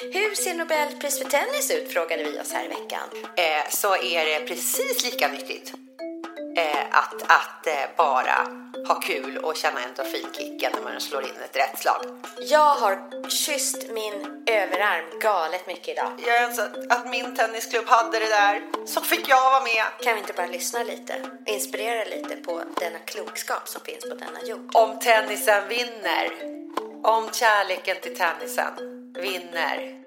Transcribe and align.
Hur 0.00 0.34
ser 0.34 0.54
Nobelpris 0.54 1.18
för 1.18 1.30
tennis 1.30 1.70
ut? 1.70 1.92
frågade 1.92 2.24
vi 2.24 2.40
oss 2.40 2.52
här 2.52 2.64
i 2.64 2.68
veckan. 2.68 3.08
Eh, 3.36 3.70
så 3.70 3.96
är 3.96 4.24
det 4.24 4.46
precis 4.46 5.04
lika 5.04 5.28
nyttigt 5.28 5.72
eh, 6.56 6.86
att, 6.90 7.22
att 7.22 7.66
eh, 7.66 7.96
bara 7.96 8.46
ha 8.88 9.00
kul 9.00 9.38
och 9.38 9.56
känna 9.56 9.80
endorfinkicken 9.80 10.72
när 10.74 10.82
man 10.82 11.00
slår 11.00 11.22
in 11.22 11.36
ett 11.44 11.56
rätt 11.56 11.78
slag. 11.78 12.00
Jag 12.40 12.74
har 12.74 13.28
kysst 13.28 13.90
min 13.90 14.44
överarm 14.46 15.20
galet 15.20 15.66
mycket 15.66 15.88
idag. 15.88 16.12
Jag 16.26 16.42
önskar 16.42 16.86
att 16.90 17.10
min 17.10 17.36
tennisklubb 17.36 17.86
hade 17.86 18.18
det 18.18 18.28
där, 18.28 18.86
så 18.86 19.00
fick 19.00 19.28
jag 19.28 19.50
vara 19.50 19.62
med. 19.62 19.84
Kan 20.04 20.14
vi 20.14 20.20
inte 20.20 20.32
bara 20.32 20.46
lyssna 20.46 20.82
lite? 20.82 21.14
Inspirera 21.46 22.04
lite 22.04 22.36
på 22.36 22.62
denna 22.80 22.98
klokskap 22.98 23.68
som 23.68 23.80
finns 23.80 24.04
på 24.04 24.14
denna 24.14 24.42
jord. 24.46 24.70
Om 24.74 24.98
tennisen 24.98 25.68
vinner, 25.68 26.28
om 27.02 27.30
kärleken 27.32 27.96
till 28.02 28.16
tennisen 28.16 28.97
vinner. 29.22 30.04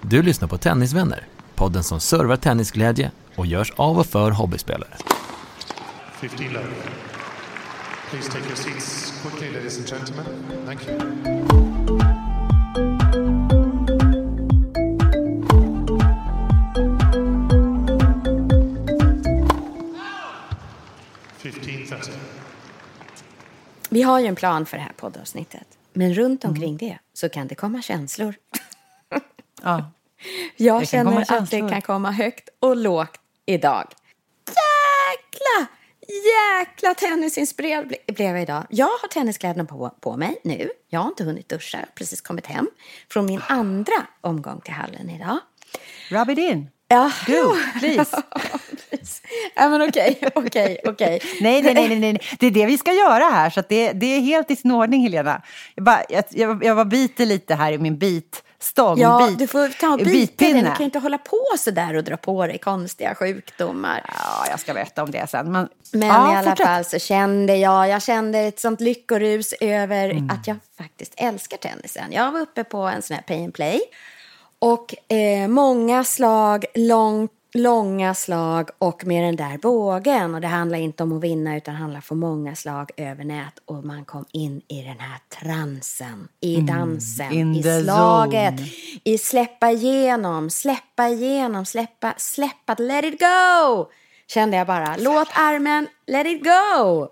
Du 0.00 0.22
lyssnar 0.22 0.48
på 0.48 0.58
Tennisvänner, 0.58 1.26
podden 1.54 1.84
som 1.84 2.00
servar 2.00 2.36
tennisglädje 2.36 3.10
och 3.34 3.46
görs 3.46 3.72
av 3.76 3.98
och 3.98 4.06
för 4.06 4.30
hobbyspelare. 4.30 4.96
15 6.20 6.46
love. 6.46 6.66
Please 8.10 8.32
take 8.32 8.44
your 8.46 8.56
seats 8.56 9.12
quickly, 9.22 9.52
ladies 9.52 9.78
and 9.78 9.88
gentlemen. 9.88 10.26
Thank 10.66 10.88
you. 10.88 11.12
Vi 23.92 24.02
har 24.02 24.20
ju 24.20 24.26
en 24.26 24.36
plan 24.36 24.66
för 24.66 24.76
det 24.76 24.82
här 24.82 24.92
poddavsnittet. 24.96 25.66
Men 25.92 26.14
runt 26.14 26.44
omkring 26.44 26.76
det 26.76 26.98
så 27.12 27.28
kan 27.28 27.46
det 27.48 27.54
komma 27.54 27.82
känslor. 27.82 28.34
Ja. 29.64 29.92
Jag 30.56 30.88
känner 30.88 31.32
att 31.32 31.50
det 31.50 31.60
kan 31.68 31.82
komma 31.82 32.10
högt 32.10 32.48
och 32.60 32.76
lågt 32.76 33.20
idag. 33.46 33.86
Jäkla, 34.48 35.66
jäkla 36.08 36.94
tennisinspirerad 36.94 37.86
ble- 37.86 38.14
blev 38.14 38.28
jag 38.30 38.42
idag. 38.42 38.66
Jag 38.70 38.86
har 38.86 39.08
tenniskläderna 39.08 39.64
på, 39.64 39.90
på 40.00 40.16
mig 40.16 40.40
nu. 40.44 40.70
Jag 40.88 41.00
har 41.00 41.08
inte 41.08 41.24
hunnit 41.24 41.48
duscha, 41.48 41.78
jag 41.78 41.86
har 41.86 41.92
precis 41.94 42.20
kommit 42.20 42.46
hem 42.46 42.70
från 43.10 43.26
min 43.26 43.42
andra 43.48 44.06
omgång 44.20 44.60
till 44.60 44.72
hallen 44.74 45.10
idag. 45.10 45.38
Rub 46.10 46.30
it 46.30 46.38
in. 46.38 46.68
Ja, 46.88 47.12
Do, 47.26 47.54
please. 47.80 48.22
ja 49.54 49.68
men 49.68 49.88
okej, 49.88 50.18
okej, 50.34 50.78
okej. 50.84 51.20
Nej, 51.40 51.62
nej, 51.62 51.74
nej, 51.74 51.88
nej, 51.88 51.98
nej, 51.98 52.20
det 52.38 52.46
är 52.46 52.50
det 52.50 52.66
vi 52.66 52.78
ska 52.78 52.92
göra 52.92 53.24
här. 53.24 53.50
Så 53.50 53.62
det, 53.68 53.92
det 53.92 54.06
är 54.06 54.20
helt 54.20 54.50
i 54.50 54.56
sin 54.56 54.70
ordning, 54.70 55.02
Helena. 55.02 55.42
Jag, 55.74 55.84
bara, 55.84 56.02
jag, 56.08 56.24
jag, 56.30 56.64
jag 56.64 56.76
bara 56.76 56.84
biter 56.84 57.26
lite 57.26 57.54
här 57.54 57.72
i 57.72 57.78
min 57.78 57.98
bitstång. 57.98 58.98
Ja, 58.98 59.26
bit, 59.28 59.38
du 59.38 59.46
får 59.46 59.68
ta 59.68 59.88
och 59.92 59.98
bita 59.98 60.44
den. 60.44 60.64
Du 60.64 60.70
kan 60.70 60.82
inte 60.82 60.98
hålla 60.98 61.18
på 61.18 61.38
så 61.58 61.70
där 61.70 61.96
och 61.96 62.04
dra 62.04 62.16
på 62.16 62.46
dig 62.46 62.58
konstiga 62.58 63.14
sjukdomar. 63.14 64.02
Ja, 64.08 64.46
jag 64.50 64.60
ska 64.60 64.74
berätta 64.74 65.02
om 65.02 65.10
det 65.10 65.30
sen. 65.30 65.52
Men, 65.52 65.68
Men 65.92 66.08
ja, 66.08 66.32
i 66.32 66.36
alla 66.36 66.50
fortsätt. 66.50 66.66
fall 66.66 66.84
så 66.84 66.98
kände 66.98 67.56
jag, 67.56 67.88
jag 67.88 68.02
kände 68.02 68.38
ett 68.38 68.60
sånt 68.60 68.80
lyckorus 68.80 69.54
över 69.60 70.10
Mm. 70.10 70.30
att 70.30 70.46
jag 70.46 70.56
faktiskt 70.78 71.14
älskar 71.16 71.56
tennisen. 71.56 72.12
Jag 72.12 72.32
var 72.32 72.40
uppe 72.40 72.64
på 72.64 72.78
en 72.78 73.02
sån 73.02 73.14
här 73.14 73.22
pay 73.22 73.44
and 73.44 73.54
play. 73.54 73.80
Och 74.58 75.12
eh, 75.12 75.48
många 75.48 76.04
slag, 76.04 76.64
lång, 76.74 77.28
långa 77.54 78.14
slag 78.14 78.70
och 78.78 79.06
med 79.06 79.24
den 79.24 79.36
där 79.36 79.58
bågen. 79.58 80.34
Och 80.34 80.40
det 80.40 80.46
handlar 80.46 80.78
inte 80.78 81.02
om 81.02 81.16
att 81.16 81.22
vinna 81.24 81.56
utan 81.56 81.74
handlar 81.74 82.04
om 82.08 82.18
många 82.20 82.54
slag 82.54 82.90
över 82.96 83.24
nät. 83.24 83.54
Och 83.64 83.84
man 83.84 84.04
kom 84.04 84.24
in 84.32 84.62
i 84.68 84.82
den 84.82 85.00
här 85.00 85.18
transen, 85.40 86.28
i 86.40 86.56
dansen, 86.56 87.32
Mm. 87.32 87.52
i 87.54 87.62
slaget. 87.62 88.54
zone. 88.54 88.68
I 89.04 89.18
släppa 89.18 89.70
igenom, 89.70 90.50
släppa 90.50 91.08
igenom, 91.08 91.64
släppa, 91.66 92.14
släppa, 92.16 92.74
let 92.78 93.04
it 93.04 93.20
go! 93.20 93.90
Kände 94.26 94.56
jag 94.56 94.66
bara. 94.66 94.96
Låt 94.98 95.28
armen, 95.34 95.88
let 96.06 96.26
it 96.26 96.44
go! 96.44 97.08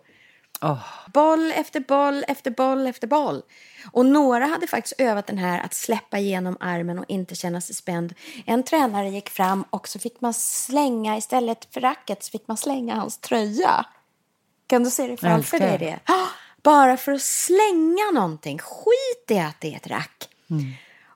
Åh, 0.63 0.79
Boll 1.15 1.53
efter 1.57 1.81
boll 1.81 2.25
efter 2.29 2.51
boll 2.51 2.87
efter 2.87 3.07
boll. 3.07 3.43
Och 3.93 4.07
några 4.07 4.47
hade 4.47 4.67
faktiskt 4.67 5.01
övat 5.01 5.27
den 5.27 5.39
här 5.39 5.61
att 5.61 5.75
släppa 5.75 6.19
igenom 6.19 6.57
armen 6.61 6.99
och 6.99 7.05
inte 7.09 7.35
känna 7.35 7.61
sig 7.61 7.75
spänd. 7.75 8.15
En 8.47 8.63
tränare 8.63 9.09
gick 9.09 9.31
fram 9.31 9.65
och 9.71 9.89
så 9.89 9.99
fick 9.99 10.21
man 10.21 10.35
slänga, 10.35 11.17
istället 11.17 11.75
för 11.75 11.81
racket 11.81 12.25
så 12.25 12.31
fick 12.31 12.49
man 12.49 12.57
slänga 12.57 12.95
hans 12.95 13.19
tröja. 13.19 13.87
Kan 14.67 14.85
du 14.85 14.91
se 14.91 15.07
det 15.07 15.17
framför 15.17 15.59
dig 15.59 15.79
det. 15.79 15.99
Bara 16.63 16.97
för 16.97 17.13
att 17.13 17.23
slänga 17.23 18.11
någonting. 18.15 18.59
Skit 18.59 19.31
i 19.31 19.39
att 19.39 19.61
det 19.61 19.73
är 19.73 19.77
ett 19.77 19.87
rack. 19.87 20.29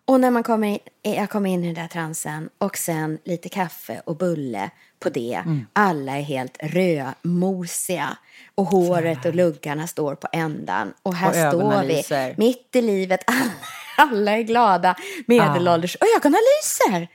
Och 0.06 0.20
när 0.20 0.30
man 0.30 0.42
kommer 0.42 0.68
in, 0.68 0.78
jag 1.02 1.30
kommer 1.30 1.50
in 1.50 1.64
i 1.64 1.66
den 1.66 1.74
där 1.74 1.88
transen 1.88 2.50
och 2.58 2.76
sen 2.76 3.18
lite 3.24 3.48
kaffe 3.48 4.02
och 4.04 4.16
bulle 4.16 4.70
på 5.00 5.08
det. 5.08 5.42
Alla 5.72 6.16
är 6.18 6.22
helt 6.22 6.56
rödmosiga 6.62 8.16
och 8.54 8.66
håret 8.66 9.24
och 9.24 9.34
luggarna 9.34 9.86
står 9.86 10.14
på 10.14 10.28
ändan. 10.32 10.92
Och 11.02 11.14
här 11.14 11.28
Och 11.28 11.52
står 11.52 11.80
vi 11.82 11.88
lyser. 11.88 12.34
mitt 12.38 12.76
i 12.76 12.82
livet. 12.82 13.20
Alla 13.96 14.38
är 14.38 14.42
glada, 14.42 14.96
medelålders. 15.26 15.94
Och 15.94 16.06
ögonen 16.16 16.40
lyser! 16.60 17.08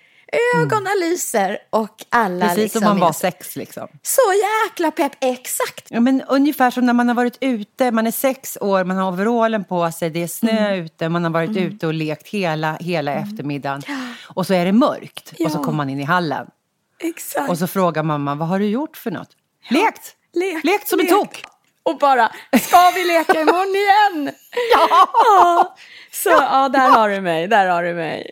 Ögonen 0.55 0.93
lyser 0.99 1.57
och 1.69 2.05
alla 2.09 2.45
precis 2.45 2.57
liksom 2.63 2.79
som 2.81 2.89
man 2.89 2.99
var 2.99 3.11
sex 3.13 3.55
liksom. 3.55 3.87
Så 4.03 4.21
jäkla 4.67 4.91
pepp, 4.91 5.11
exakt. 5.21 5.87
Ja, 5.89 5.99
men 5.99 6.21
ungefär 6.21 6.71
som 6.71 6.85
när 6.85 6.93
man 6.93 7.07
har 7.07 7.15
varit 7.15 7.37
ute, 7.41 7.91
man 7.91 8.07
är 8.07 8.11
sex 8.11 8.57
år, 8.61 8.83
man 8.83 8.97
har 8.97 9.11
overallen 9.11 9.63
på 9.63 9.91
sig, 9.91 10.09
det 10.09 10.23
är 10.23 10.27
snö 10.27 10.51
Mm. 10.73 10.85
ute, 10.85 11.09
man 11.09 11.23
har 11.23 11.31
varit 11.31 11.57
ute 11.57 11.87
och 11.87 11.93
lekt 11.93 12.27
hela, 12.27 12.77
hela 12.79 13.13
eftermiddagen. 13.13 13.81
Och 14.35 14.47
så 14.47 14.53
är 14.53 14.65
det 14.65 14.71
mörkt 14.71 15.29
och 15.45 15.51
så 15.51 15.57
Ja. 15.57 15.63
kommer 15.63 15.77
man 15.77 15.89
in 15.89 15.99
i 15.99 16.03
hallen. 16.03 16.47
Exakt. 16.99 17.49
Och 17.49 17.57
så 17.57 17.67
frågar 17.67 18.03
mamma, 18.03 18.35
vad 18.35 18.47
har 18.47 18.59
du 18.59 18.65
gjort 18.65 18.97
för 18.97 19.11
något? 19.11 19.29
Lekt! 19.69 20.15
Lek, 20.33 20.63
Lekt 20.63 20.87
som 20.87 20.99
en 20.99 21.05
lek. 21.05 21.13
tok! 21.15 21.43
Och 21.83 21.97
bara, 21.97 22.31
ska 22.61 22.91
vi 22.95 23.03
leka 23.05 23.33
imorgon 23.41 23.75
igen? 23.75 24.35
ja! 24.73 25.75
Så 26.11 26.29
ja, 26.29 26.69
där 26.69 26.89
har 26.89 27.09
du 27.09 27.21
mig, 27.21 27.47
där 27.47 27.67
har 27.67 27.83
du 27.83 27.93
mig. 27.93 28.31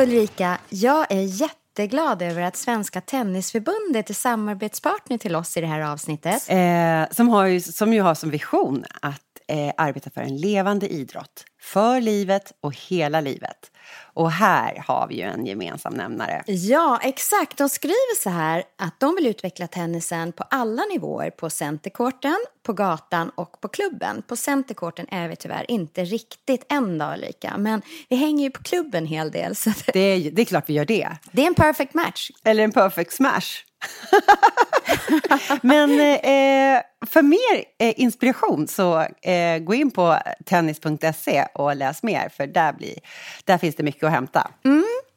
Ulrika, 0.00 0.58
jag 0.68 1.12
är 1.12 1.22
jätteglad 1.22 2.22
över 2.22 2.42
att 2.42 2.56
Svenska 2.56 3.00
Tennisförbundet 3.00 4.10
är 4.10 4.14
samarbetspartner 4.14 5.18
till 5.18 5.36
oss 5.36 5.56
i 5.56 5.60
det 5.60 5.66
här 5.66 5.80
avsnittet. 5.80 6.48
Eh, 6.48 7.14
som, 7.16 7.28
har 7.28 7.46
ju, 7.46 7.60
som 7.60 7.94
ju 7.94 8.00
har 8.00 8.14
som 8.14 8.30
vision 8.30 8.84
att 9.02 9.27
eh, 9.48 9.72
arbeta 9.76 10.10
för 10.10 10.20
en 10.20 10.36
levande 10.36 10.88
idrott. 10.88 11.44
För 11.60 12.00
livet 12.00 12.52
och 12.60 12.76
hela 12.76 13.20
livet. 13.20 13.70
Och 14.14 14.30
här 14.32 14.82
har 14.86 15.06
vi 15.08 15.14
ju 15.14 15.22
en 15.22 15.46
gemensam 15.46 15.94
nämnare. 15.94 16.42
Ja, 16.46 16.98
exakt. 17.02 17.58
De 17.58 17.68
skriver 17.68 18.22
så 18.22 18.30
här 18.30 18.62
att 18.78 19.00
de 19.00 19.14
vill 19.14 19.26
utveckla 19.26 19.66
tennisen 19.66 20.32
på 20.32 20.44
alla 20.50 20.82
nivåer. 20.92 21.30
På 21.30 21.50
centerkorten, 21.50 22.36
på 22.62 22.72
gatan 22.72 23.30
och 23.34 23.60
på 23.60 23.68
klubben. 23.68 24.22
På 24.22 24.36
centerkorten 24.36 25.06
är 25.10 25.28
vi 25.28 25.36
tyvärr 25.36 25.70
inte 25.70 26.04
riktigt 26.04 26.72
än 26.72 26.98
då, 26.98 27.12
Ulrika. 27.12 27.54
Men 27.58 27.82
vi 28.08 28.16
hänger 28.16 28.44
ju 28.44 28.50
på 28.50 28.62
klubben 28.62 29.02
en 29.04 29.06
hel 29.06 29.30
del. 29.30 29.56
Så 29.56 29.70
det, 29.70 29.92
Det 29.92 30.00
är, 30.00 30.30
det 30.30 30.42
är 30.42 30.46
klart 30.46 30.68
vi 30.68 30.72
gör 30.74 30.84
det. 30.84 31.08
det 31.32 31.42
är 31.42 31.46
en 31.46 31.54
perfect 31.54 31.94
match. 31.94 32.30
Eller 32.44 32.64
en 32.64 32.72
perfect 32.72 33.12
smash. 33.12 33.64
Men 35.62 35.90
eh, 36.00 36.82
för 37.06 37.22
mer 37.22 37.64
eh, 37.78 38.00
inspiration 38.00 38.68
så 38.68 39.00
eh, 39.22 39.58
gå 39.58 39.74
in 39.74 39.90
på 39.90 40.18
tennis.se 40.44 41.46
och 41.54 41.76
läs 41.76 42.02
mer 42.02 42.28
för 42.36 42.46
där, 42.46 42.72
blir, 42.72 42.98
där 43.44 43.58
finns 43.58 43.76
det 43.76 43.82
mycket 43.82 44.04
att 44.04 44.10
hämta. 44.10 44.50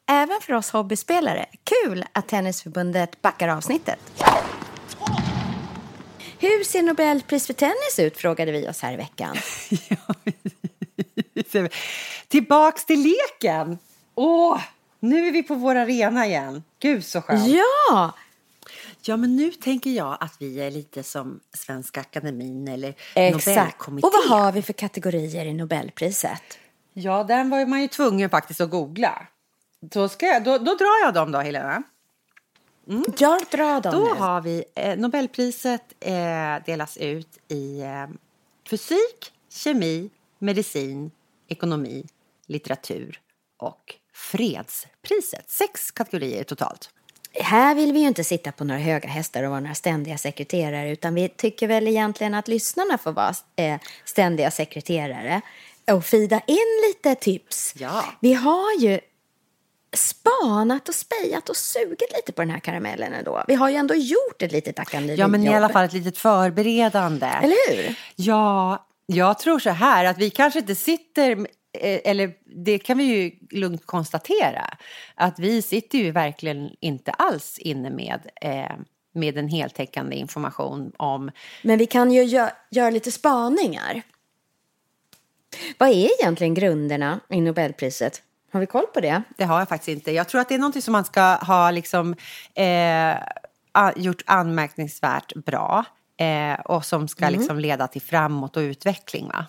Även 0.09 0.41
för 0.41 0.53
oss 0.53 0.71
hobbyspelare. 0.71 1.45
Kul 1.63 2.05
att 2.11 2.27
Tennisförbundet 2.27 3.21
backar 3.21 3.47
avsnittet. 3.47 3.99
Hur 6.39 6.63
ser 6.63 6.81
Nobelpris 6.81 7.47
för 7.47 7.53
tennis 7.53 7.99
ut? 7.99 8.17
frågade 8.17 8.51
vi 8.51 8.69
oss 8.69 8.81
här 8.81 8.93
i 8.93 8.95
veckan. 8.95 9.35
Tillbaks 12.27 12.85
till 12.85 12.99
leken! 13.01 13.77
Åh, 14.15 14.61
nu 14.99 15.27
är 15.27 15.31
vi 15.31 15.43
på 15.43 15.55
vår 15.55 15.75
arena 15.75 16.25
igen. 16.25 16.63
Gud 16.79 17.05
så 17.05 17.21
skönt. 17.21 17.47
Ja! 17.47 18.13
Ja, 19.03 19.17
men 19.17 19.35
nu 19.35 19.51
tänker 19.51 19.89
jag 19.89 20.17
att 20.19 20.35
vi 20.39 20.59
är 20.61 20.71
lite 20.71 21.03
som 21.03 21.39
Svenska 21.53 21.99
Akademin 22.01 22.67
eller 22.67 22.95
Exakt. 23.15 23.47
Nobelkommittén. 23.57 24.07
Och 24.07 24.13
vad 24.13 24.39
har 24.39 24.51
vi 24.51 24.61
för 24.61 24.73
kategorier 24.73 25.45
i 25.45 25.53
Nobelpriset? 25.53 26.41
Ja, 26.93 27.23
den 27.23 27.49
var 27.49 27.65
man 27.65 27.81
ju 27.81 27.87
tvungen 27.87 28.29
faktiskt 28.29 28.61
att 28.61 28.69
googla. 28.69 29.27
Då, 29.79 30.09
ska 30.09 30.25
jag, 30.25 30.43
då, 30.43 30.57
då 30.57 30.75
drar 30.75 31.05
jag 31.05 31.13
dem 31.13 31.31
då, 31.31 31.39
Helena. 31.39 31.83
Jag 33.17 33.41
drar 33.51 33.81
dem 33.81 33.91
Då 33.93 34.13
nu. 34.13 34.19
har 34.19 34.41
vi 34.41 34.63
eh, 34.75 34.97
Nobelpriset 34.97 35.93
eh, 35.99 36.63
delas 36.65 36.97
ut 36.97 37.39
i 37.47 37.81
eh, 37.81 38.07
fysik, 38.69 39.33
kemi, 39.49 40.09
medicin, 40.39 41.11
ekonomi, 41.47 42.05
litteratur 42.47 43.21
och 43.57 43.95
fredspriset. 44.13 45.49
Sex 45.49 45.91
kategorier 45.91 46.43
totalt. 46.43 46.89
Här 47.33 47.75
vill 47.75 47.93
vi 47.93 47.99
ju 47.99 48.07
inte 48.07 48.23
sitta 48.23 48.51
på 48.51 48.63
några 48.63 48.81
höga 48.81 49.09
hästar 49.09 49.43
och 49.43 49.49
vara 49.49 49.59
några 49.59 49.75
ständiga 49.75 50.17
sekreterare 50.17 50.91
utan 50.91 51.15
vi 51.15 51.29
tycker 51.29 51.67
väl 51.67 51.87
egentligen 51.87 52.33
att 52.33 52.47
lyssnarna 52.47 52.97
får 52.97 53.11
vara 53.11 53.33
eh, 53.55 53.79
ständiga 54.05 54.51
sekreterare 54.51 55.41
och 55.91 56.05
fida 56.05 56.41
in 56.47 56.57
lite 56.87 57.15
tips. 57.15 57.73
Ja. 57.77 58.05
Vi 58.19 58.33
har 58.33 58.79
ju 58.79 58.99
spanat 59.93 60.89
och 60.89 60.95
spejat 60.95 61.49
och 61.49 61.55
sugit 61.55 62.13
lite 62.15 62.31
på 62.31 62.41
den 62.41 62.49
här 62.49 62.59
karamellen 62.59 63.13
ändå. 63.13 63.43
Vi 63.47 63.55
har 63.55 63.69
ju 63.69 63.75
ändå 63.75 63.95
gjort 63.95 64.41
ett 64.41 64.51
litet 64.51 64.79
akademijobb. 64.79 65.19
Ja, 65.19 65.27
men 65.27 65.43
i 65.43 65.55
alla 65.55 65.69
fall 65.69 65.85
ett 65.85 65.93
litet 65.93 66.17
förberedande. 66.17 67.25
Eller 67.25 67.69
hur? 67.69 67.95
Ja, 68.15 68.85
jag 69.05 69.39
tror 69.39 69.59
så 69.59 69.69
här 69.69 70.05
att 70.05 70.17
vi 70.17 70.29
kanske 70.29 70.59
inte 70.59 70.75
sitter, 70.75 71.47
eller 71.79 72.33
det 72.63 72.79
kan 72.79 72.97
vi 72.97 73.03
ju 73.03 73.31
lugnt 73.59 73.85
konstatera, 73.85 74.77
att 75.15 75.39
vi 75.39 75.61
sitter 75.61 75.97
ju 75.97 76.11
verkligen 76.11 76.69
inte 76.79 77.11
alls 77.11 77.57
inne 77.59 77.89
med, 77.89 78.29
eh, 78.41 78.75
med 79.13 79.37
en 79.37 79.47
heltäckande 79.47 80.15
information 80.15 80.91
om 80.97 81.31
Men 81.63 81.77
vi 81.77 81.85
kan 81.85 82.11
ju 82.11 82.23
gö- 82.23 82.51
göra 82.71 82.89
lite 82.89 83.11
spaningar. 83.11 84.01
Vad 85.77 85.89
är 85.89 86.21
egentligen 86.21 86.53
grunderna 86.53 87.19
i 87.29 87.41
Nobelpriset? 87.41 88.21
Har 88.51 88.59
vi 88.59 88.65
koll 88.65 88.85
på 88.93 88.99
det? 88.99 89.23
Det 89.37 89.43
har 89.43 89.59
jag 89.59 89.69
faktiskt 89.69 89.87
inte. 89.89 90.11
Jag 90.11 90.29
tror 90.29 90.41
att 90.41 90.49
det 90.49 90.55
är 90.55 90.59
någonting 90.59 90.81
som 90.81 90.91
man 90.91 91.05
ska 91.05 91.21
ha 91.35 91.71
liksom, 91.71 92.15
eh, 92.53 93.15
gjort 93.95 94.21
anmärkningsvärt 94.25 95.33
bra 95.35 95.85
eh, 96.17 96.59
och 96.59 96.85
som 96.85 97.07
ska 97.07 97.25
liksom 97.29 97.59
leda 97.59 97.87
till 97.87 98.01
framåt 98.01 98.57
och 98.57 98.61
utveckling. 98.61 99.27
Va? 99.27 99.45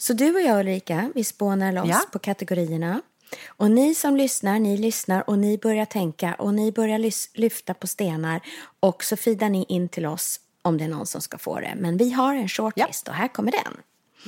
Så 0.00 0.12
du 0.12 0.34
och 0.34 0.40
jag 0.40 0.60
Ulrika, 0.60 1.12
vi 1.14 1.24
spånar 1.24 1.72
loss 1.72 1.88
Ja. 1.88 2.02
på 2.12 2.18
kategorierna. 2.18 3.02
Och 3.48 3.70
ni 3.70 3.94
som 3.94 4.16
lyssnar, 4.16 4.58
ni 4.58 4.76
lyssnar 4.76 5.30
och 5.30 5.38
ni 5.38 5.58
börjar 5.58 5.84
tänka 5.84 6.34
och 6.34 6.54
ni 6.54 6.72
börjar 6.72 6.98
lyfta 7.40 7.74
på 7.74 7.86
stenar 7.86 8.40
och 8.80 9.04
så 9.04 9.16
fidar 9.16 9.48
ni 9.48 9.64
in 9.68 9.88
till 9.88 10.06
oss 10.06 10.40
om 10.62 10.78
det 10.78 10.84
är 10.84 10.88
någon 10.88 11.06
som 11.06 11.20
ska 11.20 11.38
få 11.38 11.60
det. 11.60 11.74
Men 11.76 11.96
vi 11.96 12.10
har 12.12 12.34
en 12.34 12.48
shortlist 12.48 13.08
och 13.08 13.14
här 13.14 13.28
kommer 13.28 13.52
den. 13.52 13.76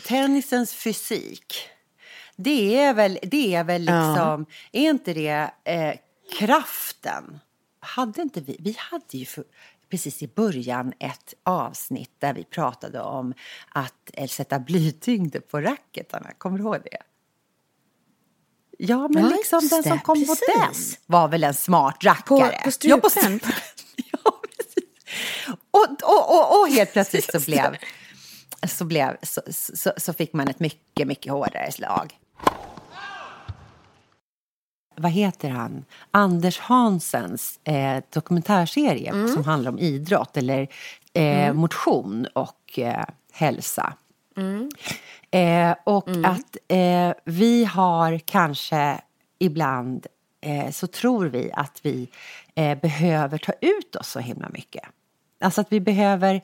Tennisens 0.06 0.74
fysik. 0.74 1.54
Det 2.36 2.78
är 2.78 2.94
väl, 2.94 3.18
det 3.22 3.54
är 3.54 3.64
väl 3.64 3.82
liksom, 3.82 4.46
är 4.72 4.90
inte 4.90 5.14
det 5.14 5.50
eh, 5.64 5.94
kraften? 6.38 7.38
Hade 7.80 8.22
inte 8.22 8.40
vi, 8.40 8.56
vi 8.60 8.76
hade 8.78 9.18
ju 9.18 9.24
för, 9.26 9.44
precis 9.92 10.22
i 10.22 10.26
början 10.28 10.92
ett 10.98 11.34
avsnitt 11.42 12.10
där 12.18 12.34
vi 12.34 12.44
pratade 12.44 13.00
om 13.00 13.34
att 13.68 14.10
eh, 14.12 14.26
sätta 14.28 14.58
blytyngder 14.58 15.40
på 15.40 15.60
racketarna. 15.60 16.30
Kommer 16.38 16.58
du 16.58 16.64
ihåg 16.64 16.78
det? 16.84 16.96
Ja, 18.78 19.08
men 19.08 19.22
Ja, 19.22 19.28
liksom 19.28 19.68
den 19.68 19.82
som 19.82 20.00
kom 20.00 20.26
på 20.26 20.34
den 20.56 20.68
precis. 20.68 21.00
var 21.06 21.28
väl 21.28 21.44
en 21.44 21.54
smart 21.54 22.04
rackare. 22.04 22.24
på 22.24 22.52
Ja, 22.52 22.60
på 22.64 22.70
strupen. 22.70 23.10
strupen. 23.10 23.40
ja, 24.12 24.40
precis. 24.58 24.84
Och, 25.70 25.86
och, 26.02 26.30
och, 26.38 26.60
och 26.60 26.68
helt 26.68 26.92
plötsligt 26.92 27.32
så 27.32 27.40
blev, 27.40 27.76
så, 28.68 28.84
blev, 28.84 29.16
så, 29.22 29.40
så, 29.50 29.92
så 29.96 30.12
fick 30.12 30.32
man 30.32 30.48
ett 30.48 30.60
mycket, 30.60 31.06
mycket 31.06 31.32
hårdare 31.32 31.72
slag. 31.72 32.18
Vad 35.02 35.12
heter 35.12 35.50
han? 35.50 35.84
Anders 36.10 36.58
Hansens 36.58 37.60
eh, 37.64 38.02
dokumentärserie 38.10 39.12
som 39.28 39.44
handlar 39.44 39.70
om 39.70 39.78
idrott 39.78 40.36
eller 40.36 40.68
eh, 41.12 41.52
motion 41.52 42.26
och 42.34 42.78
eh, 42.78 43.04
hälsa. 43.32 43.94
Eh, 45.30 45.74
och 45.84 46.08
att 46.24 46.56
eh, 46.68 47.12
vi 47.24 47.64
har 47.64 48.18
kanske 48.18 49.00
ibland 49.38 50.06
eh, 50.40 50.70
så 50.70 50.86
tror 50.86 51.26
vi 51.26 51.50
att 51.52 51.80
vi 51.82 52.08
eh, 52.54 52.78
behöver 52.78 53.38
ta 53.38 53.52
ut 53.60 53.96
oss 53.96 54.08
så 54.08 54.18
himla 54.18 54.48
mycket. 54.48 54.84
Alltså 55.40 55.60
att 55.60 55.72
vi 55.72 55.80
behöver, 55.80 56.40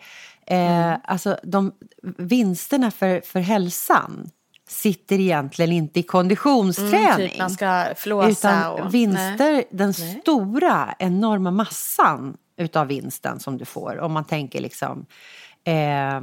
eh, 0.47 0.95
alltså 1.05 1.39
de 1.43 1.73
vinsterna 2.03 2.91
för, 2.91 3.21
för 3.21 3.41
hälsan 3.41 4.31
sitter 4.69 5.21
egentligen 5.21 5.73
inte 5.73 6.01
i 6.01 6.03
konditionsträning. 6.03 7.29
typ 7.29 7.39
man 7.39 7.51
ska 7.51 7.85
flåsa 7.97 8.29
utan 8.31 8.73
och- 8.73 8.95
vinster, 8.95 9.65
den 9.71 9.95
stora 9.95 10.95
enorma 10.99 11.51
massan 11.51 12.37
utav 12.57 12.87
vinsten 12.87 13.41
som 13.41 13.59
du 13.59 13.65
får 13.65 13.99
om 13.99 14.13
man 14.13 14.25
tänker 14.25 14.61
liksom 14.61 15.07
eh, 15.65 16.21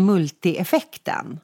multieffekten 0.00 1.40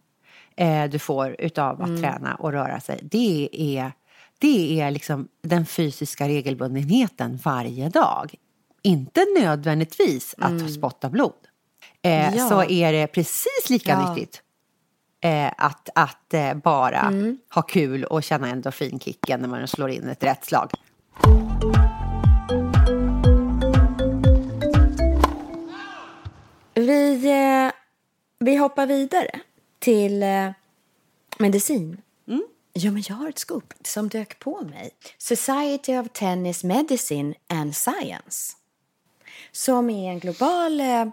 eh, 0.56 0.84
du 0.84 0.98
får 0.98 1.36
utav 1.38 1.82
att 1.82 2.00
träna 2.00 2.34
och 2.34 2.52
röra 2.52 2.80
sig. 2.80 3.00
Det 3.02 3.48
är, 3.52 3.92
det 4.38 4.80
är 4.80 4.90
liksom 4.90 5.28
den 5.42 5.66
fysiska 5.66 6.28
regelbundenheten 6.28 7.38
varje 7.44 7.88
dag. 7.88 8.34
Inte 8.82 9.20
nödvändigtvis 9.40 10.34
att 10.38 10.72
spotta 10.72 11.10
blod. 11.10 11.32
Eh, 12.02 12.36
Ja. 12.36 12.48
Så 12.48 12.62
är 12.64 12.92
det 12.92 13.06
precis 13.06 13.70
lika 13.70 13.90
Ja. 13.90 14.08
nyttigt 14.14 14.42
eh, 15.20 15.50
att, 15.56 15.88
att 15.94 16.34
eh, 16.34 16.54
bara 16.54 17.00
Mm. 17.00 17.38
ha 17.54 17.62
kul 17.62 18.04
och 18.04 18.22
känna 18.22 18.48
endorfinkicken 18.48 19.40
när 19.40 19.48
man 19.48 19.68
slår 19.68 19.90
in 19.90 20.08
ett 20.08 20.24
rätt 20.24 20.44
slag. 20.44 20.70
Vi, 26.74 27.24
eh, 27.30 27.72
vi 28.38 28.56
hoppar 28.56 28.86
vidare 28.86 29.40
till 29.78 30.22
eh, 30.22 30.50
medicin. 31.38 32.00
Ja, 32.72 32.90
men 32.90 33.02
jag 33.08 33.14
har 33.14 33.28
ett 33.28 33.38
scoop 33.38 33.74
som 33.84 34.08
dök 34.08 34.38
på 34.38 34.60
mig. 34.62 34.90
Society 35.18 35.96
of 35.98 36.06
Tennis 36.12 36.64
Medicine 36.64 37.34
and 37.48 37.76
Science. 37.76 38.56
Som 39.52 39.90
är 39.90 40.10
en 40.10 40.18
global 40.18 40.80
eh, 40.80 41.06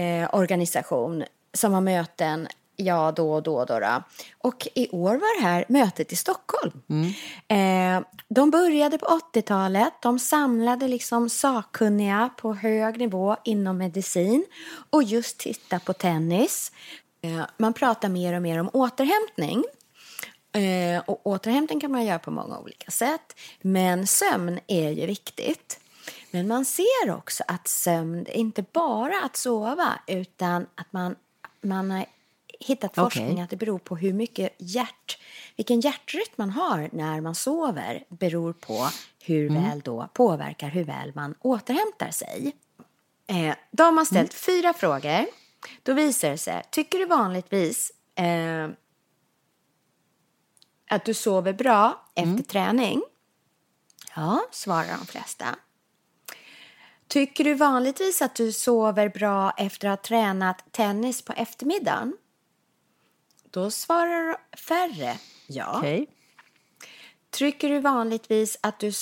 eh, 0.00 0.34
organisation 0.34 1.24
som 1.54 1.72
har 1.72 1.80
möten 1.80 2.48
ja, 2.78 3.12
då 3.12 3.32
och 3.32 3.42
då, 3.42 3.64
då, 3.64 3.80
då. 3.80 4.02
Och 4.38 4.68
i 4.74 4.88
år 4.88 5.10
var 5.10 5.40
det 5.40 5.46
här 5.46 5.64
mötet 5.68 6.12
i 6.12 6.16
Stockholm. 6.16 6.72
Eh, 7.48 8.00
de 8.28 8.50
började 8.50 8.98
på 8.98 9.20
80-talet. 9.34 9.92
De 10.02 10.18
samlade 10.18 10.88
liksom 10.88 11.30
sakkunniga 11.30 12.30
på 12.36 12.54
hög 12.54 12.98
nivå 12.98 13.36
inom 13.44 13.78
medicin 13.78 14.44
och 14.90 15.02
just 15.02 15.38
titta 15.38 15.78
på 15.78 15.92
tennis. 15.92 16.72
Eh, 17.22 17.42
man 17.56 17.72
pratar 17.72 18.08
mer 18.08 18.34
och 18.34 18.42
mer 18.42 18.60
om 18.60 18.70
återhämtning. 18.72 19.64
Eh, 20.52 21.02
och 21.06 21.26
återhämtning 21.26 21.80
kan 21.80 21.92
man 21.92 22.06
göra 22.06 22.18
på 22.18 22.30
många 22.30 22.58
olika 22.58 22.90
sätt. 22.90 23.36
Men 23.60 24.06
sömn 24.06 24.60
är 24.66 24.90
ju 24.90 25.06
viktigt. 25.06 25.80
Men 26.30 26.48
man 26.48 26.64
ser 26.64 27.10
också 27.16 27.44
att 27.46 27.68
sömn 27.68 28.26
inte 28.26 28.64
bara 28.72 29.24
att 29.24 29.36
sova 29.36 29.92
utan 30.06 30.66
att 30.74 30.92
man, 30.92 31.16
man 31.60 32.04
hittat 32.60 32.94
forskning 32.94 33.40
att 33.40 33.50
det 33.50 33.56
beror 33.56 33.78
på 33.78 33.96
hur 33.96 34.12
mycket 34.12 34.54
hjärt, 34.58 35.18
vilken 35.56 35.80
hjärtrytm 35.80 36.32
man 36.36 36.50
har 36.50 36.88
när 36.92 37.20
man 37.20 37.34
sover 37.34 38.04
beror 38.08 38.52
på 38.52 38.88
hur 39.22 39.50
väl 39.50 39.80
då 39.80 40.08
påverkar 40.12 40.68
hur 40.68 40.84
väl 40.84 41.12
man 41.14 41.34
återhämtar 41.40 42.10
sig. 42.10 42.52
Eh, 43.26 43.54
de 43.70 43.96
har 43.96 44.04
ställt 44.04 44.34
fyra 44.34 44.72
frågor. 44.72 45.26
Då 45.82 45.92
visar 45.92 46.30
det 46.30 46.38
sig, 46.38 46.62
tycker 46.70 46.98
du 46.98 47.06
vanligtvis 47.06 47.92
eh, 48.14 48.68
att 50.90 51.04
du 51.04 51.14
sover 51.14 51.52
bra 51.52 52.04
efter 52.14 52.42
träning? 52.42 53.02
Ja, 54.16 54.42
svarar 54.50 54.96
de 54.98 55.06
flesta. 55.06 55.46
Tycker 57.08 57.44
du 57.44 57.54
vanligtvis 57.54 58.22
att 58.22 58.34
du 58.34 58.52
sover 58.52 59.08
bra 59.08 59.50
efter 59.56 59.88
att 59.88 59.98
ha 59.98 60.06
tränat 60.08 60.72
tennis 60.72 61.22
på 61.22 61.32
eftermiddagen? 61.32 62.16
Då 63.50 63.70
svarar 63.70 64.36
färre 64.56 65.18
ja. 65.46 65.78
Okej. 65.78 66.06
Tycker 67.30 67.68
du 67.68 67.80
vanligtvis 67.80 68.58
att 68.60 68.80
du 68.80 68.92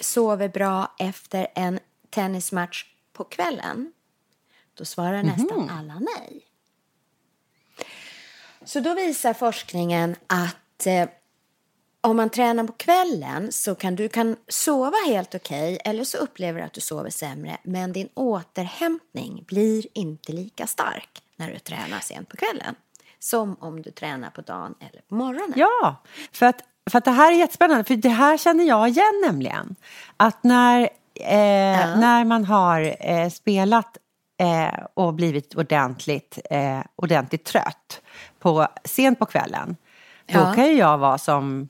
sover 0.00 0.48
bra 0.48 0.94
efter 0.98 1.46
en 1.54 1.80
tennismatch 2.10 2.84
på 3.12 3.24
kvällen? 3.24 3.92
Då 4.74 4.84
svarar 4.84 5.22
nästan 5.22 5.70
alla 5.70 5.98
nej. 5.98 6.46
Så 8.64 8.80
då 8.80 8.94
visar 8.94 9.34
forskningen 9.34 10.16
att 10.26 10.86
eh, 10.86 11.08
om 12.00 12.16
man 12.16 12.30
tränar 12.30 12.64
på 12.64 12.72
kvällen 12.72 13.52
så 13.52 13.74
kan 13.74 13.96
du 13.96 14.08
kan 14.08 14.36
sova 14.48 14.96
helt 15.06 15.34
okej 15.34 15.78
eller 15.84 16.04
så 16.04 16.18
upplever 16.18 16.60
du 16.60 16.66
att 16.66 16.72
du 16.72 16.80
sover 16.80 17.10
sämre 17.10 17.58
men 17.62 17.92
din 17.92 18.08
återhämtning 18.14 19.44
blir 19.46 19.86
inte 19.94 20.32
lika 20.32 20.66
stark 20.66 21.22
när 21.36 21.52
du 21.52 21.58
tränar 21.58 22.00
sent 22.00 22.28
på 22.28 22.36
kvällen 22.36 22.74
som 23.20 23.56
om 23.60 23.82
du 23.82 23.90
tränar 23.90 24.30
på 24.30 24.40
dagen 24.40 24.74
eller 24.80 25.02
på 25.08 25.14
morgonen. 25.14 25.52
Ja, 25.56 25.96
för 26.32 26.46
att, 26.46 26.62
för 26.90 26.98
att 26.98 27.04
det 27.04 27.10
här 27.10 27.32
är 27.32 27.36
jättespännande, 27.36 27.84
för 27.84 27.96
det 27.96 28.08
här 28.08 28.36
känner 28.38 28.64
jag 28.64 28.88
igen 28.88 29.22
nämligen. 29.26 29.76
Att 30.16 30.44
när, 30.44 30.80
eh, 31.14 31.80
ja. 31.80 31.96
när 31.96 32.24
man 32.24 32.44
har 32.44 32.96
eh, 33.00 33.28
spelat 33.28 33.96
eh, 34.38 34.84
och 34.94 35.14
blivit 35.14 35.54
ordentligt, 35.54 36.38
eh, 36.50 36.80
ordentligt 36.96 37.44
trött 37.44 38.00
på, 38.38 38.68
sent 38.84 39.18
på 39.18 39.26
kvällen, 39.26 39.76
då 40.26 40.38
ja. 40.38 40.52
kan 40.54 40.66
ju 40.66 40.72
jag 40.72 40.98
vara 40.98 41.18
som 41.18 41.68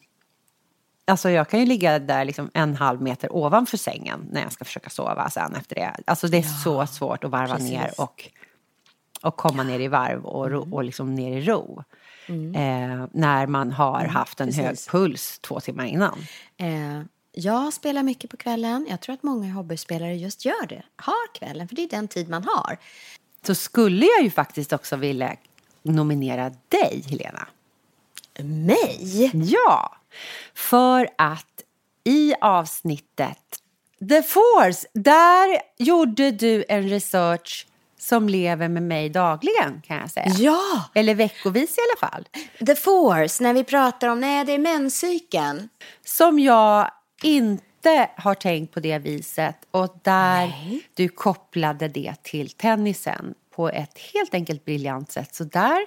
Alltså 1.04 1.30
jag 1.30 1.48
kan 1.48 1.60
ju 1.60 1.66
ligga 1.66 1.98
där 1.98 2.24
liksom 2.24 2.50
en 2.54 2.76
halv 2.76 3.02
meter 3.02 3.36
ovanför 3.36 3.76
sängen 3.76 4.28
när 4.32 4.42
jag 4.42 4.52
ska 4.52 4.64
försöka 4.64 4.90
sova 4.90 5.30
sen 5.30 5.54
efter 5.54 5.74
det. 5.74 5.94
Alltså 6.06 6.28
det 6.28 6.36
är 6.36 6.42
ja, 6.42 6.48
så 6.64 6.86
svårt 6.86 7.24
att 7.24 7.30
varva 7.30 7.54
precis. 7.54 7.70
ner 7.70 8.00
och, 8.00 8.30
och 9.22 9.36
komma 9.36 9.62
ner 9.62 9.80
i 9.80 9.88
varv 9.88 10.24
och, 10.24 10.46
mm. 10.46 10.72
och 10.72 10.84
liksom 10.84 11.14
ner 11.14 11.38
i 11.38 11.40
ro. 11.40 11.84
Mm. 12.26 12.54
Eh, 12.54 13.06
när 13.12 13.46
man 13.46 13.72
har 13.72 14.00
mm, 14.00 14.10
haft 14.10 14.40
en 14.40 14.46
precis. 14.46 14.62
hög 14.62 14.78
puls 14.90 15.38
två 15.38 15.60
timmar 15.60 15.84
innan. 15.84 16.18
Eh, 16.56 17.02
jag 17.32 17.72
spelar 17.72 18.02
mycket 18.02 18.30
på 18.30 18.36
kvällen. 18.36 18.86
Jag 18.90 19.00
tror 19.00 19.14
att 19.14 19.22
många 19.22 19.52
hobbyspelare 19.52 20.16
just 20.16 20.44
gör 20.44 20.66
det. 20.66 20.82
Har 20.96 21.34
kvällen, 21.34 21.68
för 21.68 21.76
det 21.76 21.82
är 21.82 21.88
den 21.88 22.08
tid 22.08 22.28
man 22.28 22.44
har. 22.44 22.76
Så 23.46 23.54
skulle 23.54 24.06
jag 24.06 24.24
ju 24.24 24.30
faktiskt 24.30 24.72
också 24.72 24.96
vilja 24.96 25.36
nominera 25.82 26.50
dig, 26.68 27.04
Helena. 27.06 27.48
Mig? 28.42 29.30
Ja, 29.34 29.96
för 30.54 31.08
att 31.18 31.62
i 32.04 32.34
avsnittet 32.40 33.62
The 34.08 34.22
Force, 34.22 34.88
där 34.94 35.58
gjorde 35.78 36.30
du 36.30 36.64
en 36.68 36.88
research 36.88 37.66
som 38.00 38.28
lever 38.28 38.68
med 38.68 38.82
mig 38.82 39.08
dagligen 39.08 39.82
kan 39.86 39.96
jag 39.96 40.10
säga. 40.10 40.26
Ja! 40.38 40.90
Eller 40.94 41.14
veckovis 41.14 41.78
i 41.78 41.80
alla 41.80 42.10
fall. 42.10 42.28
The 42.66 42.74
Force, 42.74 43.42
när 43.42 43.54
vi 43.54 43.64
pratar 43.64 44.08
om, 44.08 44.20
nej 44.20 44.44
det 44.44 44.52
är 44.52 44.58
menscykeln. 44.58 45.68
Som 46.04 46.38
jag 46.38 46.90
inte 47.22 48.10
har 48.16 48.34
tänkt 48.34 48.74
på 48.74 48.80
det 48.80 48.98
viset 48.98 49.56
och 49.70 49.98
där 50.02 50.46
nej. 50.46 50.82
du 50.94 51.08
kopplade 51.08 51.88
det 51.88 52.14
till 52.22 52.50
tennisen 52.50 53.34
på 53.56 53.68
ett 53.68 53.98
helt 54.14 54.34
enkelt 54.34 54.64
briljant 54.64 55.12
sätt. 55.12 55.34
Så 55.34 55.44
där, 55.44 55.86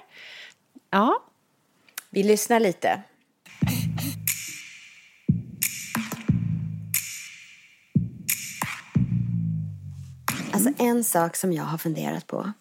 ja. 0.90 1.22
Vi 2.10 2.22
lyssnar 2.22 2.60
lite. 2.60 3.02
Alltså 10.66 10.84
en 10.84 11.04
sak 11.04 11.36
som 11.36 11.52
jag 11.52 11.64
har 11.64 11.78
funderat 11.78 12.26
på, 12.26 12.52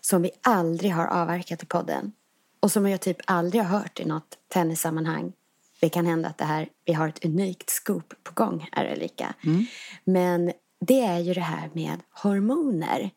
som 0.00 0.22
vi 0.22 0.30
aldrig 0.42 0.92
har 0.92 1.06
avverkat 1.06 1.62
i 1.62 1.66
podden 1.66 2.12
och 2.60 2.72
som 2.72 2.88
jag 2.88 3.00
typ 3.00 3.16
aldrig 3.24 3.62
har 3.62 3.78
hört 3.78 4.00
i 4.00 4.04
något 4.04 4.38
tennissammanhang. 4.48 5.32
Det 5.80 5.88
kan 5.88 6.06
hända 6.06 6.28
att 6.28 6.38
det 6.38 6.44
här, 6.44 6.68
vi 6.84 6.92
har 6.92 7.08
ett 7.08 7.24
unikt 7.24 7.70
scoop 7.70 8.14
på 8.22 8.32
gång 8.34 8.68
här 8.72 8.84
Erika. 8.84 9.34
Mm. 9.44 9.66
Men 10.04 10.52
det 10.80 11.00
är 11.00 11.18
ju 11.18 11.34
det 11.34 11.40
här 11.40 11.70
med 11.72 12.00
hormoner 12.10 13.10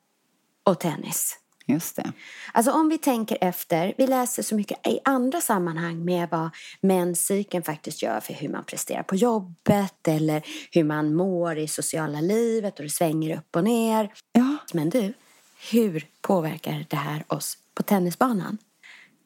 och 0.64 0.80
tennis. 0.80 1.40
Just 1.66 1.96
det. 1.96 2.12
Alltså 2.54 2.72
om 2.72 2.90
vi 2.90 2.98
tänker 2.98 3.38
efter, 3.42 3.94
vi 3.98 4.08
läser 4.08 4.44
så 4.44 4.56
mycket 4.56 4.88
i 4.88 5.00
andra 5.06 5.42
sammanhang 5.42 6.06
med 6.06 6.30
vad 6.32 6.50
menscykeln 6.82 7.64
faktiskt 7.64 8.02
gör 8.02 8.20
för 8.20 8.34
hur 8.34 8.50
man 8.50 8.64
presterar 8.64 9.04
på 9.04 9.16
jobbet 9.16 10.08
eller 10.08 10.42
hur 10.72 10.84
man 10.84 11.16
mår 11.16 11.58
i 11.58 11.68
sociala 11.68 12.22
livet 12.22 12.80
och 12.80 12.84
det 12.84 12.90
svänger 12.90 13.38
upp 13.38 13.56
och 13.56 13.64
ner. 13.64 14.14
Ja. 14.32 14.58
Men 14.74 14.90
du, 14.90 15.14
hur 15.72 16.08
påverkar 16.22 16.86
det 16.90 16.96
här 16.96 17.24
oss 17.28 17.58
på 17.76 17.84
tennisbanan? 17.84 18.58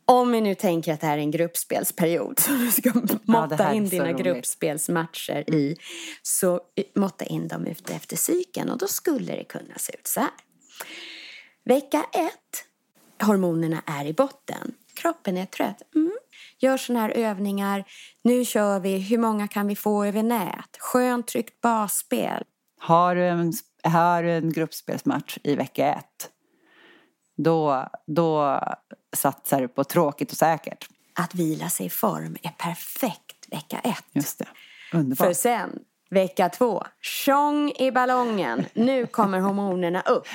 Om 0.06 0.32
vi 0.32 0.42
nu 0.42 0.56
tänker 0.56 0.94
att 0.94 1.02
det 1.02 1.08
här 1.08 1.18
är 1.18 1.22
en 1.22 1.32
gruppspelsperiod 1.32 2.40
som 2.40 2.66
du 2.66 2.72
ska 2.72 2.92
måtta 3.24 3.56
ja, 3.60 3.74
in 3.74 3.90
dina 3.90 4.06
roligt. 4.06 4.18
gruppspelsmatcher 4.18 5.50
i. 5.50 5.76
Så 6.22 6.62
måtta 6.96 7.26
in 7.26 7.48
dem 7.48 7.68
efter 7.90 8.16
cykeln 8.16 8.70
och 8.70 8.78
då 8.78 8.88
skulle 8.88 9.36
det 9.36 9.44
kunna 9.44 9.78
se 9.78 9.94
ut 9.94 10.08
så 10.08 10.20
här. 10.20 10.30
Vecka 11.68 12.06
ett, 12.14 12.66
hormonerna 13.28 13.82
är 13.86 14.06
i 14.06 14.14
botten. 14.14 14.74
Kroppen 14.94 15.38
är 15.38 15.46
trött. 15.46 15.82
Mm. 15.96 16.12
Gör 16.60 16.78
sådana 16.78 17.02
här 17.02 17.10
övningar. 17.10 17.84
Nu 18.24 18.46
kör 18.46 18.80
vi. 18.80 18.98
Hur 18.98 19.18
många 19.18 19.48
kan 19.48 19.68
vi 19.68 19.76
få 19.76 20.06
över 20.06 20.24
nät? 20.24 20.78
Skönt 20.80 21.28
tryggt 21.28 21.62
basspel. 21.62 22.44
Har 22.80 23.16
du 23.16 23.28
en, 23.28 23.54
har 23.84 24.24
du 24.24 24.32
en 24.32 24.54
gruppspelsmatch 24.54 25.38
i 25.44 25.56
vecka 25.56 25.94
ett, 25.94 26.30
då, 27.38 27.88
då 28.08 28.62
satsar 29.16 29.62
du 29.62 29.68
på 29.68 29.84
tråkigt 29.84 30.32
och 30.32 30.38
säkert. 30.38 30.90
Att 31.14 31.36
vila 31.36 31.70
sig 31.70 31.86
i 31.86 31.90
form 31.90 32.38
är 32.44 32.50
perfekt 32.50 33.48
vecka 33.52 33.80
ett. 33.80 34.06
Just 34.12 34.40
det. 34.40 34.48
Underbart. 34.94 35.28
För 35.28 35.34
sen, 35.34 35.80
vecka 36.10 36.50
två, 36.50 36.84
tjong 37.02 37.72
i 37.72 37.92
ballongen. 37.92 38.66
Nu 38.74 39.06
kommer 39.08 39.40
hormonerna 39.40 40.02
upp. 40.02 40.28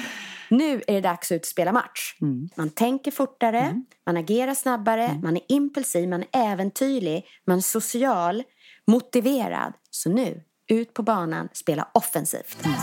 Nu 0.53 0.83
är 0.87 0.93
det 0.95 1.01
dags 1.01 1.33
att 1.33 1.37
utspela 1.37 1.73
match. 1.73 2.17
Mm. 2.21 2.49
Man 2.57 2.71
tänker 2.71 3.11
fortare, 3.11 3.61
mm. 3.61 3.85
man 4.07 4.17
agerar 4.17 4.55
snabbare, 4.55 5.05
mm. 5.05 5.21
man 5.21 5.37
är 5.37 5.43
impulsiv, 5.49 6.09
man 6.09 6.23
är 6.23 6.53
äventyrlig, 6.53 7.27
man 7.47 7.59
är 7.59 7.63
social, 7.63 8.43
motiverad. 8.87 9.73
Så 9.91 10.11
nu, 10.11 10.43
ut 10.69 10.95
på 10.95 11.03
banan, 11.03 11.49
spela 11.53 11.89
offensivt. 11.95 12.65
Mm. 12.65 12.77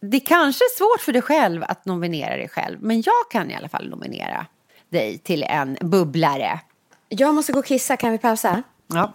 Det 0.00 0.20
kanske 0.20 0.64
är 0.64 0.76
svårt 0.78 1.00
för 1.00 1.12
dig 1.12 1.22
själv 1.22 1.64
att 1.68 1.84
nominera 1.84 2.36
dig 2.36 2.48
själv, 2.48 2.78
men 2.82 3.02
jag 3.02 3.30
kan 3.30 3.50
i 3.50 3.54
alla 3.54 3.68
fall 3.68 3.88
nominera 3.88 4.46
dig 4.88 5.18
till 5.18 5.42
en 5.42 5.76
bubblare. 5.80 6.60
Jag 7.08 7.34
måste 7.34 7.52
gå 7.52 7.58
och 7.58 7.66
kissa, 7.66 7.96
kan 7.96 8.12
vi 8.12 8.18
pausa? 8.18 8.62
Ja. 8.86 9.12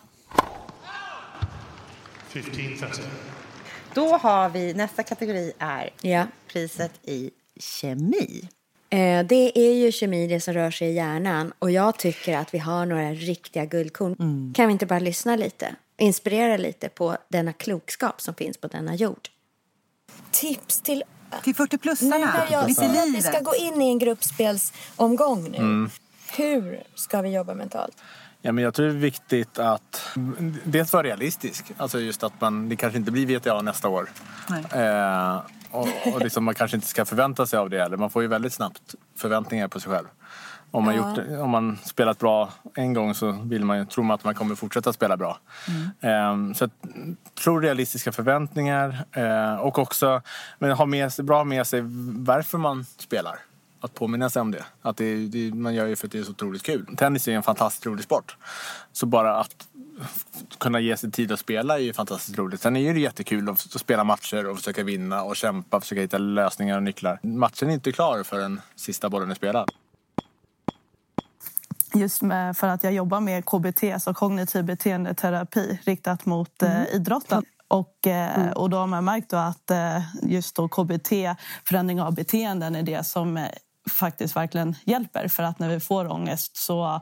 1530. 2.39 3.03
Då 3.93 4.17
har 4.17 4.49
vi, 4.49 4.73
nästa 4.73 5.03
kategori 5.03 5.53
är 5.59 5.89
ja. 6.01 6.27
priset 6.47 6.91
i 7.03 7.31
kemi. 7.59 8.49
Eh, 8.89 9.25
det 9.25 9.59
är 9.59 9.73
ju 9.73 9.91
kemi, 9.91 10.27
det 10.27 10.39
som 10.39 10.53
rör 10.53 10.71
sig 10.71 10.87
i 10.87 10.93
hjärnan. 10.93 11.53
Och 11.59 11.71
jag 11.71 11.97
tycker 11.97 12.37
att 12.37 12.53
vi 12.53 12.57
har 12.57 12.85
några 12.85 13.11
riktiga 13.11 13.65
guldkorn. 13.65 14.15
Mm. 14.19 14.53
Kan 14.53 14.67
vi 14.67 14.71
inte 14.71 14.85
bara 14.85 14.99
lyssna 14.99 15.35
lite? 15.35 15.75
Inspirera 15.97 16.57
lite 16.57 16.89
på 16.89 17.17
denna 17.29 17.53
klokskap 17.53 18.21
som 18.21 18.33
finns 18.33 18.57
på 18.57 18.67
denna 18.67 18.95
jord. 18.95 19.29
Tips 20.31 20.81
till... 20.81 21.03
Till 21.43 21.55
40-plussarna, 21.55 22.67
mitt 22.67 22.79
i 22.79 22.81
livet. 22.81 23.15
Vi 23.15 23.21
ska 23.21 23.39
gå 23.39 23.55
in 23.55 23.81
i 23.81 23.89
en 23.89 23.99
gruppspelsomgång 23.99 25.51
nu. 25.51 25.57
Mm. 25.57 25.89
Hur 26.37 26.83
ska 26.95 27.21
vi 27.21 27.29
jobba 27.29 27.53
mentalt? 27.53 27.97
Ja, 28.41 28.51
men 28.51 28.63
jag 28.63 28.73
tror 28.73 28.85
det 28.85 28.91
är 28.91 28.95
viktigt 28.95 29.59
att 29.59 30.17
dels 30.63 30.93
vara 30.93 31.03
realistisk. 31.03 31.71
Alltså 31.77 31.99
just 31.99 32.23
att 32.23 32.41
man, 32.41 32.69
det 32.69 32.75
kanske 32.75 32.97
inte 32.97 33.11
blir 33.11 33.39
VTA 33.39 33.61
nästa 33.61 33.87
år. 33.89 34.09
Eh, 34.73 35.41
och, 35.71 35.87
och 36.13 36.21
liksom 36.21 36.43
man 36.43 36.55
kanske 36.55 36.77
inte 36.77 36.87
ska 36.87 37.05
förvänta 37.05 37.45
sig 37.45 37.59
av 37.59 37.69
det 37.69 37.79
heller. 37.79 37.97
Man 37.97 38.09
får 38.09 38.21
ju 38.21 38.27
väldigt 38.27 38.53
snabbt 38.53 38.95
förväntningar 39.17 39.67
på 39.67 39.79
sig 39.79 39.91
själv. 39.91 40.07
Om 40.71 40.85
man, 40.85 40.95
ja. 40.95 41.09
gjort, 41.09 41.39
om 41.39 41.49
man 41.49 41.77
spelat 41.83 42.19
bra 42.19 42.49
en 42.75 42.93
gång 42.93 43.13
så 43.13 43.31
vill 43.31 43.65
man, 43.65 43.87
tror 43.87 44.03
man 44.03 44.15
att 44.15 44.23
man 44.23 44.35
kommer 44.35 44.55
fortsätta 44.55 44.93
spela 44.93 45.17
bra. 45.17 45.37
Mm. 45.67 46.49
Eh, 46.49 46.53
så 46.53 46.65
att, 46.65 46.71
tror 47.43 47.61
realistiska 47.61 48.11
förväntningar 48.11 49.05
eh, 49.11 49.55
och 49.55 49.79
också 49.79 50.21
men 50.59 50.71
ha 50.71 50.85
med 50.85 51.13
sig, 51.13 51.25
bra 51.25 51.43
med 51.43 51.67
sig 51.67 51.81
varför 52.17 52.57
man 52.57 52.85
spelar 52.97 53.39
att 53.81 53.93
påminna 53.93 54.29
sig 54.29 54.41
om 54.41 54.51
det. 54.51 54.65
Att 54.81 54.97
det, 54.97 55.27
det, 55.27 55.53
man 55.53 55.73
gör 55.73 55.85
ju 55.85 55.95
för 55.95 56.07
att 56.07 56.11
det 56.11 56.19
är 56.19 56.23
så 56.23 56.31
otroligt 56.31 56.63
kul. 56.63 56.95
Tennis 56.97 57.27
är 57.27 57.31
en 57.31 57.43
fantastiskt 57.43 57.85
rolig 57.85 58.03
sport. 58.03 58.37
Så 58.91 59.05
bara 59.05 59.37
att 59.37 59.67
kunna 60.57 60.79
ge 60.79 60.97
sig 60.97 61.11
tid 61.11 61.31
att 61.31 61.39
spela 61.39 61.79
är 61.79 61.83
ju 61.83 61.93
fantastiskt 61.93 62.37
roligt. 62.37 62.61
Sen 62.61 62.75
är 62.75 62.93
det 62.93 62.99
jättekul 62.99 63.49
att 63.49 63.59
spela 63.59 64.03
matcher 64.03 64.47
och 64.47 64.57
försöka 64.57 64.83
vinna 64.83 65.23
och 65.23 65.35
kämpa, 65.35 65.81
försöka 65.81 66.01
hitta 66.01 66.17
lösningar 66.17 66.77
och 66.77 66.83
nycklar. 66.83 67.19
Matchen 67.23 67.69
är 67.69 67.73
inte 67.73 67.91
klar 67.91 68.23
förrän 68.23 68.61
sista 68.75 69.09
bollen 69.09 69.31
är 69.31 69.35
spelad. 69.35 69.71
Just 71.93 72.21
med, 72.21 72.57
för 72.57 72.67
att 72.67 72.83
jag 72.83 72.93
jobbar 72.93 73.19
med 73.19 73.45
KBT, 73.45 73.83
alltså 73.83 74.13
kognitiv 74.13 74.65
beteendeterapi 74.65 75.79
riktat 75.83 76.25
mot 76.25 76.63
eh, 76.63 76.71
mm. 76.71 76.87
eh, 76.87 76.95
idrotten. 76.95 77.43
Och, 77.67 78.07
eh, 78.07 78.39
mm. 78.39 78.53
och 78.53 78.69
då 78.69 78.77
har 78.77 78.87
man 78.87 79.05
märkt 79.05 79.33
att 79.33 79.71
eh, 79.71 80.01
just 80.23 80.55
då 80.55 80.67
KBT, 80.67 81.11
förändring 81.65 82.01
av 82.01 82.15
beteenden, 82.15 82.75
är 82.75 82.83
det 82.83 83.03
som 83.03 83.47
faktiskt 83.89 84.35
verkligen 84.35 84.75
hjälper. 84.85 85.27
För 85.27 85.43
att 85.43 85.59
när 85.59 85.69
vi 85.69 85.79
får 85.79 86.11
ångest 86.11 86.57
så 86.57 87.01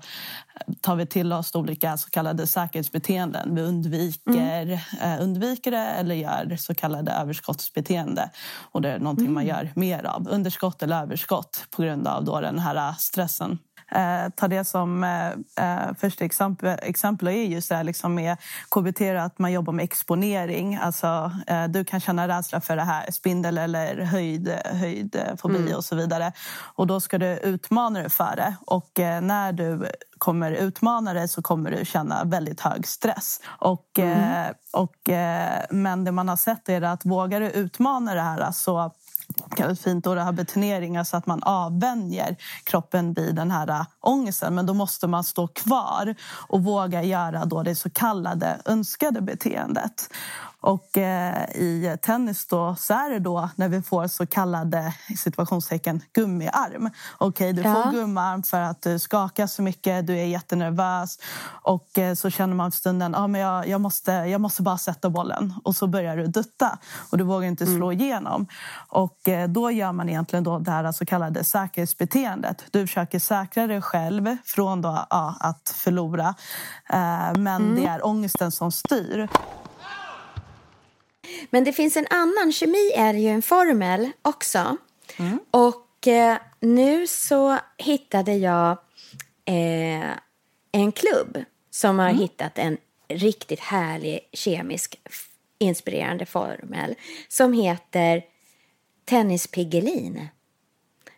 tar 0.82 0.96
vi 0.96 1.06
till 1.06 1.34
oss 1.34 1.56
olika 1.56 1.98
så 1.98 2.10
kallade 2.10 2.48
säkerhetsbeteenden. 2.48 3.56
Vi 3.56 3.62
undviker, 3.62 4.66
mm. 4.66 4.80
eh, 5.02 5.24
undviker 5.24 5.72
det 5.72 5.78
eller 5.78 6.16
gör 6.16 6.56
så 6.56 6.76
kallade 6.76 7.12
överskottsbeteende. 7.12 8.30
Och 8.72 8.82
det 8.82 8.90
är 8.90 9.00
någonting 9.00 9.26
mm. 9.26 9.34
man 9.34 9.46
gör 9.46 9.72
mer 9.76 10.04
av. 10.04 10.28
Underskott 10.30 10.84
eller 10.84 11.02
överskott 11.02 11.66
på 11.70 11.82
grund 11.82 12.08
av 12.08 12.26
då 12.26 12.42
den 12.42 12.60
här 12.60 12.94
stressen. 12.98 13.60
Eh, 13.92 14.30
ta 14.36 14.48
det 14.48 14.66
som 14.66 15.04
eh, 15.04 15.28
eh, 15.28 15.94
första 16.00 16.26
exempel, 16.26 16.80
exempel 16.82 17.28
är 17.28 17.44
just 17.44 17.70
det 17.70 17.84
liksom 17.84 18.16
med 18.16 18.38
KBT, 18.70 19.02
att 19.02 19.40
man 19.40 19.52
jobbar 19.52 19.74
med 19.74 19.84
exponering. 19.84 20.76
Alltså, 20.76 21.32
eh, 21.48 21.68
du 21.68 21.84
kan 21.84 22.00
känna 22.00 22.28
rädsla 22.28 22.62
för 22.62 22.76
det 22.76 22.82
här, 22.82 23.12
spindel 23.12 23.58
eller 23.58 24.02
höjd, 24.02 24.60
höjdfobi 24.66 25.58
mm. 25.58 25.76
och 25.76 25.86
så 25.86 25.96
vidare. 25.96 26.32
Och 26.80 26.88
då 26.88 27.00
ska 27.00 27.18
du 27.18 27.38
utmana 27.38 28.00
dig 28.00 28.10
för 28.10 28.36
det. 28.36 28.56
Och 28.66 29.00
eh, 29.00 29.22
när 29.22 29.54
du 29.54 29.90
kommer 30.18 30.52
utmana 30.52 31.14
dig 31.14 31.28
så 31.28 31.42
kommer 31.42 31.72
du 31.72 31.86
känna 31.86 32.24
väldigt 32.24 32.60
hög 32.60 32.88
stress. 32.88 33.42
Och, 33.46 34.00
mm. 34.00 34.46
Eh, 34.46 34.52
och, 34.74 35.10
men 35.70 36.04
det 36.04 36.12
man 36.12 36.30
har 36.30 36.36
sett 36.36 36.70
är 36.70 36.82
att 36.82 37.06
vågar 37.06 37.40
du 37.40 37.50
utmana 37.50 38.14
det 38.14 38.22
här 38.22 38.52
så 38.52 38.92
kallas 39.56 39.80
fint 39.80 40.04
då 40.04 40.16
rehabilitering, 40.16 40.98
alltså 40.98 41.18
att 41.18 41.26
man 41.26 41.44
avvänjer 41.44 42.36
kroppen 42.64 43.14
vid 43.14 43.36
den 43.36 43.52
här 43.52 43.86
ångesten. 44.00 44.56
Men 44.56 44.66
då 44.66 44.74
måste 44.74 45.08
man 45.08 45.24
stå 45.24 45.48
kvar 45.48 46.16
och 46.48 46.64
våga 46.64 47.04
göra 47.04 47.46
då 47.46 47.64
det 47.64 47.76
så 47.76 47.90
kallade 47.90 48.62
önskade 48.66 49.22
beteendet. 49.22 50.10
Och 50.62 50.98
eh, 50.98 51.50
i 51.56 51.98
tennis 52.02 52.48
då, 52.48 52.76
så 52.76 52.94
är 52.94 53.10
det 53.10 53.20
då 53.20 53.50
när 53.56 53.70
vi 53.70 53.82
får 53.82 54.08
så 54.08 54.26
kallade 54.26 54.94
situationstecken 55.18 56.02
gummiarm. 56.14 56.90
Okej, 57.18 57.52
okay, 57.52 57.52
du 57.52 57.62
ja. 57.62 57.84
får 57.84 57.92
gummiarm 57.92 58.44
för 58.44 58.62
att 58.62 58.82
du 58.82 59.00
skakar 59.00 59.48
så 59.48 59.62
mycket, 59.62 60.08
du 60.08 60.20
är 60.20 60.26
jättenervös 60.26 61.20
och 61.62 61.98
eh, 61.98 62.14
så 62.14 62.30
känner 62.30 62.56
man 62.56 62.72
stunden 62.72 63.16
ah, 63.16 63.28
men 63.28 63.42
jag, 63.42 63.68
jag, 63.68 63.82
måste, 63.82 64.12
jag 64.12 64.42
måste 64.42 64.62
bara 64.62 64.78
sätta 64.78 65.10
bollen 65.10 65.54
och 65.64 65.76
så 65.76 65.88
börjar 65.88 66.18
du 66.18 66.28
dutta 66.28 66.78
och 67.12 67.18
du 67.18 67.24
vågar 67.24 67.48
inte 67.48 67.66
slå 67.66 67.92
mm. 67.92 68.02
igenom. 68.02 68.48
Och 68.88 69.28
eh, 69.28 69.48
då 69.50 69.72
gör 69.72 69.92
man 69.92 70.10
egentligen 70.10 70.44
då 70.44 70.60
det 70.60 70.72
här 70.72 70.92
så 70.92 71.06
kallade 71.06 71.44
säkerhetsbeteendet. 71.44 72.64
Du 72.72 72.88
försöker 72.88 73.20
säkra 73.20 73.68
dig 73.68 73.82
själv 73.82 74.38
från 74.46 74.82
då, 74.82 75.06
ja, 75.10 75.36
att 75.40 75.74
förlora 75.76 76.36
men 77.36 77.48
mm. 77.48 77.76
det 77.76 77.86
är 77.86 78.06
ångesten 78.06 78.52
som 78.52 78.72
styr. 78.72 79.30
Men 81.50 81.64
det 81.64 81.74
finns 81.74 81.98
en 81.98 82.08
annan, 82.10 82.52
kemi 82.52 82.92
är 82.96 83.14
ju 83.14 83.28
en 83.28 83.42
formel 83.42 84.12
också. 84.22 84.78
Mm. 85.18 85.40
Och 85.52 86.08
eh, 86.08 86.38
nu 86.60 87.08
så 87.08 87.58
hittade 87.78 88.34
jag 88.34 88.72
eh, 89.46 90.10
en 90.72 90.92
klubb 90.92 91.44
som 91.70 92.00
har 92.00 92.10
mm. 92.10 92.20
hittat 92.20 92.58
en 92.58 92.78
riktigt 93.08 93.60
härlig 93.60 94.20
kemisk 94.34 95.00
inspirerande 95.60 96.26
formel 96.26 96.96
som 97.28 97.54
heter 97.54 98.24
tennispiggelin. 99.06 100.28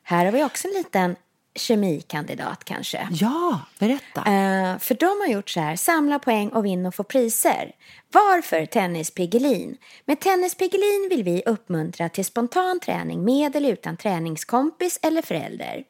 Här 0.03 0.25
har 0.25 0.31
vi 0.31 0.43
också 0.43 0.67
en 0.67 0.73
liten 0.73 1.15
kemikandidat 1.55 2.63
kanske. 2.63 3.07
Ja, 3.11 3.59
berätta. 3.79 4.19
Uh, 4.19 4.79
för 4.79 4.95
de 4.95 5.05
har 5.05 5.27
gjort 5.27 5.49
så 5.49 5.59
här, 5.59 5.75
samla 5.75 6.19
poäng 6.19 6.49
och 6.49 6.65
vinn 6.65 6.85
och 6.85 6.95
få 6.95 7.03
priser. 7.03 7.71
Varför 8.13 8.65
Tennis 8.65 9.11
Piggelin? 9.11 9.77
Med 10.05 10.19
Tennis 10.19 10.55
Piggelin 10.55 11.07
vill 11.09 11.23
vi 11.23 11.43
uppmuntra 11.45 12.09
till 12.09 12.25
spontan 12.25 12.79
träning 12.79 13.23
med 13.23 13.55
eller 13.55 13.71
utan 13.71 13.97
träningskompis 13.97 14.99
eller 15.01 15.21
förälder. 15.21 15.83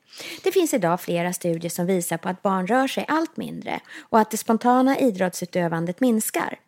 Det 0.44 0.52
finns 0.52 0.74
idag 0.74 1.02
flera 1.02 1.34
studier 1.34 1.70
som 1.70 1.86
visar 1.86 2.18
på 2.18 2.30
att 2.30 2.42
barn 2.42 2.68
rör 2.68 2.88
sig 2.88 3.06
allt 3.08 3.38
mindre 3.38 3.80
och 4.10 4.20
att 4.20 4.32
det 4.32 4.38
spontana 4.38 5.00
idrottsutövandet 5.00 6.00
minskar. 6.00 6.60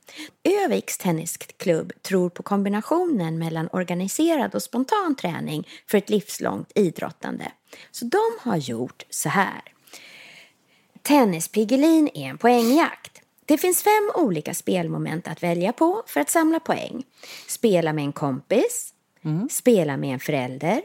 Öviks 0.66 0.98
tennisklubb 0.98 1.94
tror 2.02 2.30
på 2.30 2.44
kombinationen 2.44 3.40
mellan 3.40 3.70
organiserad 3.72 4.56
och 4.56 4.64
spontan 4.64 5.16
träning 5.16 5.68
för 5.90 5.98
ett 5.98 6.10
livslångt 6.10 6.72
idrottande. 6.76 7.52
Så 7.92 8.06
de 8.06 8.22
har 8.40 8.58
gjort 8.58 9.06
så 9.10 9.30
här. 9.30 9.62
Tennispiggelin 11.02 12.10
är 12.14 12.30
en 12.30 12.38
poängjakt. 12.38 13.22
Det 13.46 13.58
finns 13.58 13.84
fem 13.84 14.12
olika 14.16 14.54
spelmoment 14.54 15.28
att 15.28 15.44
välja 15.44 15.74
på 15.74 16.04
för 16.08 16.22
att 16.22 16.30
samla 16.30 16.60
poäng. 16.60 17.04
Spela 17.48 17.94
med 17.94 18.04
en 18.04 18.14
kompis, 18.14 18.94
mm. 19.22 19.50
spela 19.50 19.98
med 19.98 20.14
en 20.14 20.20
förälder, 20.20 20.82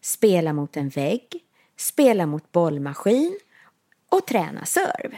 spela 0.00 0.52
mot 0.52 0.76
en 0.76 0.88
vägg, 0.88 1.44
spela 1.76 2.26
mot 2.26 2.52
bollmaskin 2.52 3.38
och 4.08 4.26
träna 4.26 4.64
serv. 4.64 5.16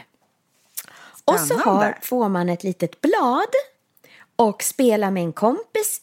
Och 1.25 1.39
så 1.39 1.53
har, 1.57 1.99
får 2.01 2.29
man 2.29 2.49
ett 2.49 2.63
litet 2.63 3.01
blad 3.01 3.49
och 4.35 4.63
spela 4.63 5.11
med 5.11 5.23
en 5.23 5.33
kompis 5.33 6.01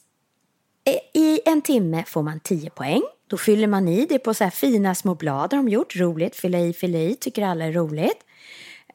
i 1.12 1.40
en 1.44 1.62
timme 1.62 2.04
får 2.06 2.22
man 2.22 2.40
10 2.40 2.70
poäng. 2.70 3.02
Då 3.32 3.38
fyller 3.38 3.66
man 3.66 3.88
i 3.88 4.06
det 4.06 4.18
på 4.18 4.34
så 4.34 4.44
här 4.44 4.50
fina 4.50 4.94
små 4.94 5.14
blad 5.14 5.52
har 5.52 5.62
de 5.62 5.68
gjort. 5.68 5.96
Roligt, 5.96 6.36
fylla 6.36 6.58
i, 6.58 6.72
fylla 6.72 6.98
i, 6.98 7.14
tycker 7.14 7.42
alla 7.42 7.64
är 7.64 7.72
roligt. 7.72 8.18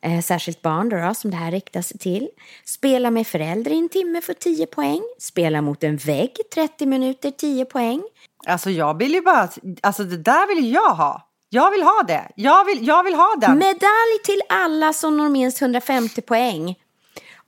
Eh, 0.02 0.22
särskilt 0.22 0.62
barn 0.62 0.90
då, 0.90 0.98
då, 0.98 1.14
som 1.14 1.32
det 1.32 1.38
här 1.38 1.52
riktar 1.52 1.82
sig 1.82 1.98
till. 1.98 2.30
Spela 2.66 3.12
med 3.12 3.28
förälder 3.28 3.72
i 3.72 3.78
en 3.78 3.90
timme 3.90 4.22
för 4.22 4.34
10 4.34 4.66
poäng. 4.66 5.02
Spela 5.20 5.62
mot 5.62 5.84
en 5.84 5.98
vägg 5.98 6.36
30 6.54 6.86
minuter 6.86 7.32
10 7.32 7.66
poäng. 7.66 8.02
Alltså 8.48 8.70
jag 8.70 8.98
vill 8.98 9.14
ju 9.14 9.22
bara, 9.22 9.50
alltså 9.82 10.04
det 10.04 10.18
där 10.18 10.48
vill 10.56 10.74
jag 10.74 10.96
ha. 10.96 11.30
Jag 11.50 11.72
vill 11.72 11.84
ha 11.84 12.04
det. 12.08 12.32
Jag 12.36 12.66
vill, 12.66 12.88
jag 12.88 13.04
vill 13.04 13.16
ha 13.16 13.36
den. 13.42 13.58
Medalj 13.58 14.20
till 14.24 14.42
alla 14.50 14.94
som 14.94 15.18
når 15.18 15.30
minst 15.30 15.62
150 15.62 16.22
poäng. 16.22 16.76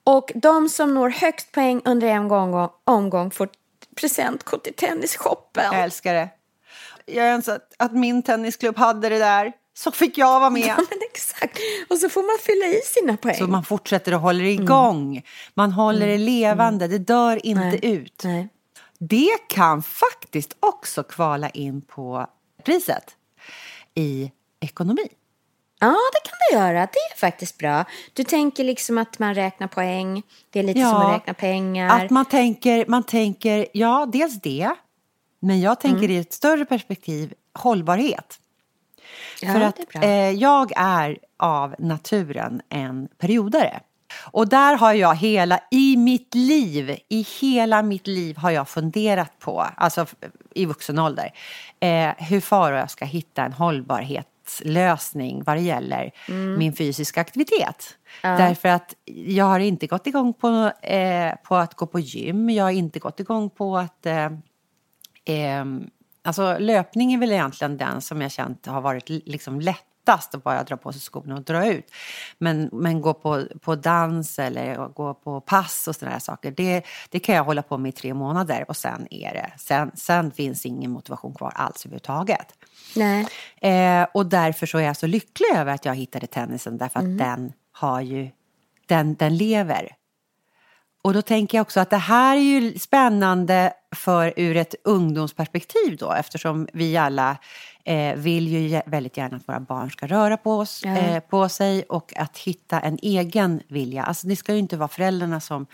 Och 0.03 0.31
de 0.35 0.69
som 0.69 0.93
når 0.93 1.09
högst 1.09 1.51
poäng 1.51 1.81
under 1.85 2.07
en 2.07 2.27
gång, 2.27 2.69
omgång 2.83 3.31
får 3.31 3.49
presentkort 3.95 4.63
till 4.63 4.73
tennisshoppen. 4.73 5.63
Jag 5.63 5.83
älskar 5.83 6.13
det. 6.13 6.29
Jag 7.15 7.27
önskar 7.27 7.55
att, 7.55 7.73
att 7.77 7.93
min 7.93 8.23
tennisklubb 8.23 8.77
hade 8.77 9.09
det 9.09 9.17
där. 9.17 9.53
Så 9.73 9.91
fick 9.91 10.17
jag 10.17 10.39
vara 10.39 10.49
med. 10.49 10.63
Ja, 10.67 10.75
men 10.75 10.99
exakt. 11.13 11.59
Och 11.89 11.97
så 11.97 12.09
får 12.09 12.23
man 12.23 12.37
fylla 12.41 12.65
i 12.65 12.81
sina 12.85 13.17
poäng. 13.17 13.35
Så 13.35 13.47
man 13.47 13.63
fortsätter 13.63 14.13
och 14.13 14.19
håller 14.19 14.45
igång. 14.45 15.11
Mm. 15.11 15.23
Man 15.53 15.71
håller 15.71 16.07
mm. 16.07 16.19
det 16.19 16.25
levande. 16.25 16.87
Det 16.87 16.97
dör 16.97 17.45
inte 17.45 17.61
Nej. 17.61 17.79
ut. 17.81 18.21
Nej. 18.23 18.49
Det 18.99 19.37
kan 19.49 19.83
faktiskt 19.83 20.55
också 20.59 21.03
kvala 21.03 21.49
in 21.49 21.81
på 21.81 22.27
priset 22.63 23.15
i 23.95 24.31
ekonomi. 24.59 25.07
Ja, 25.79 25.95
det 26.13 26.29
kan 26.29 26.37
det 26.49 26.57
göra. 26.57 26.79
Det 26.79 27.13
är 27.13 27.17
faktiskt 27.17 27.57
bra. 27.57 27.85
Du 28.13 28.23
tänker 28.23 28.63
liksom 28.63 28.97
att 28.97 29.19
man 29.19 29.35
räknar 29.35 29.67
poäng. 29.67 30.23
Det 30.49 30.59
är 30.59 30.63
lite 30.63 30.79
ja, 30.79 30.89
som 30.89 31.01
att 31.01 31.15
räkna 31.15 31.33
pengar. 31.33 32.05
Att 32.05 32.09
man 32.09 32.25
tänker, 32.25 32.85
man 32.87 33.03
tänker, 33.03 33.65
ja, 33.73 34.09
dels 34.13 34.41
det. 34.41 34.69
Men 35.39 35.61
jag 35.61 35.79
tänker 35.79 36.03
mm. 36.03 36.11
i 36.11 36.17
ett 36.17 36.33
större 36.33 36.65
perspektiv 36.65 37.33
hållbarhet. 37.53 38.39
Ja, 39.41 39.53
För 39.53 39.61
att 39.61 39.79
eh, 39.95 40.31
jag 40.31 40.71
är 40.75 41.17
av 41.37 41.75
naturen 41.79 42.61
en 42.69 43.07
periodare. 43.17 43.79
Och 44.31 44.49
där 44.49 44.75
har 44.75 44.93
jag 44.93 45.15
hela, 45.15 45.59
i 45.71 45.97
mitt 45.97 46.35
liv, 46.35 46.97
i 47.09 47.25
hela 47.41 47.81
mitt 47.81 48.07
liv 48.07 48.37
har 48.37 48.51
jag 48.51 48.69
funderat 48.69 49.39
på, 49.39 49.65
alltså 49.77 50.05
i 50.55 50.65
vuxen 50.65 50.99
ålder, 50.99 51.31
eh, 51.79 52.09
hur 52.17 52.41
far 52.41 52.71
jag 52.71 52.91
ska 52.91 53.05
hitta 53.05 53.43
en 53.43 53.53
hållbarhetslösning 53.53 55.43
vad 55.43 55.57
det 55.57 55.61
gäller 55.61 56.11
mm. 56.27 56.57
min 56.57 56.73
fysiska 56.73 57.21
aktivitet. 57.21 57.97
Ja. 58.21 58.29
Därför 58.29 58.69
att 58.69 58.95
jag 59.05 59.45
har 59.45 59.59
inte 59.59 59.87
gått 59.87 60.07
igång 60.07 60.33
på, 60.33 60.71
eh, 60.81 61.33
på 61.43 61.55
att 61.55 61.73
gå 61.73 61.85
på 61.85 61.99
gym, 61.99 62.49
jag 62.49 62.63
har 62.63 62.71
inte 62.71 62.99
gått 62.99 63.19
igång 63.19 63.49
på 63.49 63.77
att 63.77 64.05
eh, 65.29 65.59
eh, 65.59 65.65
Alltså 66.21 66.57
löpning 66.59 67.13
är 67.13 67.17
väl 67.17 67.31
egentligen 67.31 67.77
den 67.77 68.01
som 68.01 68.21
jag 68.21 68.31
känt 68.31 68.65
har 68.65 68.81
varit 68.81 69.09
liksom 69.09 69.61
lättast 69.61 70.35
att 70.35 70.43
bara 70.43 70.63
dra 70.63 70.77
på 70.77 70.91
sig 70.91 71.01
skorna 71.01 71.35
och 71.35 71.43
dra 71.43 71.67
ut. 71.67 71.91
Men, 72.37 72.69
men 72.73 73.01
gå 73.01 73.13
på, 73.13 73.43
på 73.61 73.75
dans 73.75 74.39
eller 74.39 74.87
gå 74.87 75.13
på 75.13 75.41
pass 75.41 75.87
och 75.87 75.95
sådana 75.95 76.13
här 76.13 76.19
saker, 76.19 76.51
det, 76.51 76.83
det 77.09 77.19
kan 77.19 77.35
jag 77.35 77.43
hålla 77.43 77.61
på 77.61 77.77
med 77.77 77.89
i 77.89 77.91
tre 77.91 78.13
månader 78.13 78.65
och 78.67 78.77
sen 78.77 79.07
är 79.11 79.33
det, 79.33 79.51
sen, 79.57 79.91
sen 79.95 80.31
finns 80.31 80.65
ingen 80.65 80.91
motivation 80.91 81.33
kvar 81.33 81.51
alls 81.55 81.85
överhuvudtaget. 81.85 82.53
Nej. 82.95 83.27
Eh, 83.61 84.07
och 84.13 84.25
därför 84.25 84.65
så 84.65 84.77
är 84.77 84.83
jag 84.83 84.97
så 84.97 85.07
lycklig 85.07 85.47
över 85.55 85.73
att 85.73 85.85
jag 85.85 85.95
hittade 85.95 86.27
tennisen 86.27 86.77
därför 86.77 86.99
att 86.99 87.05
mm. 87.05 87.17
den 87.17 87.53
har 87.71 88.01
ju, 88.01 88.29
den, 88.85 89.15
den 89.15 89.37
lever. 89.37 89.95
Och 91.01 91.13
då 91.13 91.21
tänker 91.21 91.57
jag 91.57 91.61
också 91.61 91.79
att 91.79 91.89
det 91.89 91.97
här 91.97 92.37
är 92.37 92.41
ju 92.41 92.79
spännande 92.79 93.73
för 93.95 94.33
ur 94.37 94.57
ett 94.57 94.75
ungdomsperspektiv 94.83 95.97
då 95.97 96.11
eftersom 96.11 96.67
vi 96.73 96.97
alla 96.97 97.37
eh, 97.83 98.15
vill 98.15 98.47
ju 98.47 98.81
väldigt 98.85 99.17
gärna 99.17 99.37
att 99.37 99.49
våra 99.49 99.59
barn 99.59 99.91
ska 99.91 100.07
röra 100.07 100.37
på, 100.37 100.57
oss, 100.57 100.81
ja. 100.85 100.97
eh, 100.97 101.19
på 101.19 101.49
sig 101.49 101.83
och 101.83 102.13
att 102.17 102.37
hitta 102.37 102.79
en 102.79 102.99
egen 103.01 103.61
vilja. 103.67 104.03
Alltså 104.03 104.27
det 104.27 104.35
ska 104.35 104.53
ju 104.53 104.59
inte 104.59 104.77
vara 104.77 104.87
föräldrarna 104.87 105.39
som, 105.39 105.65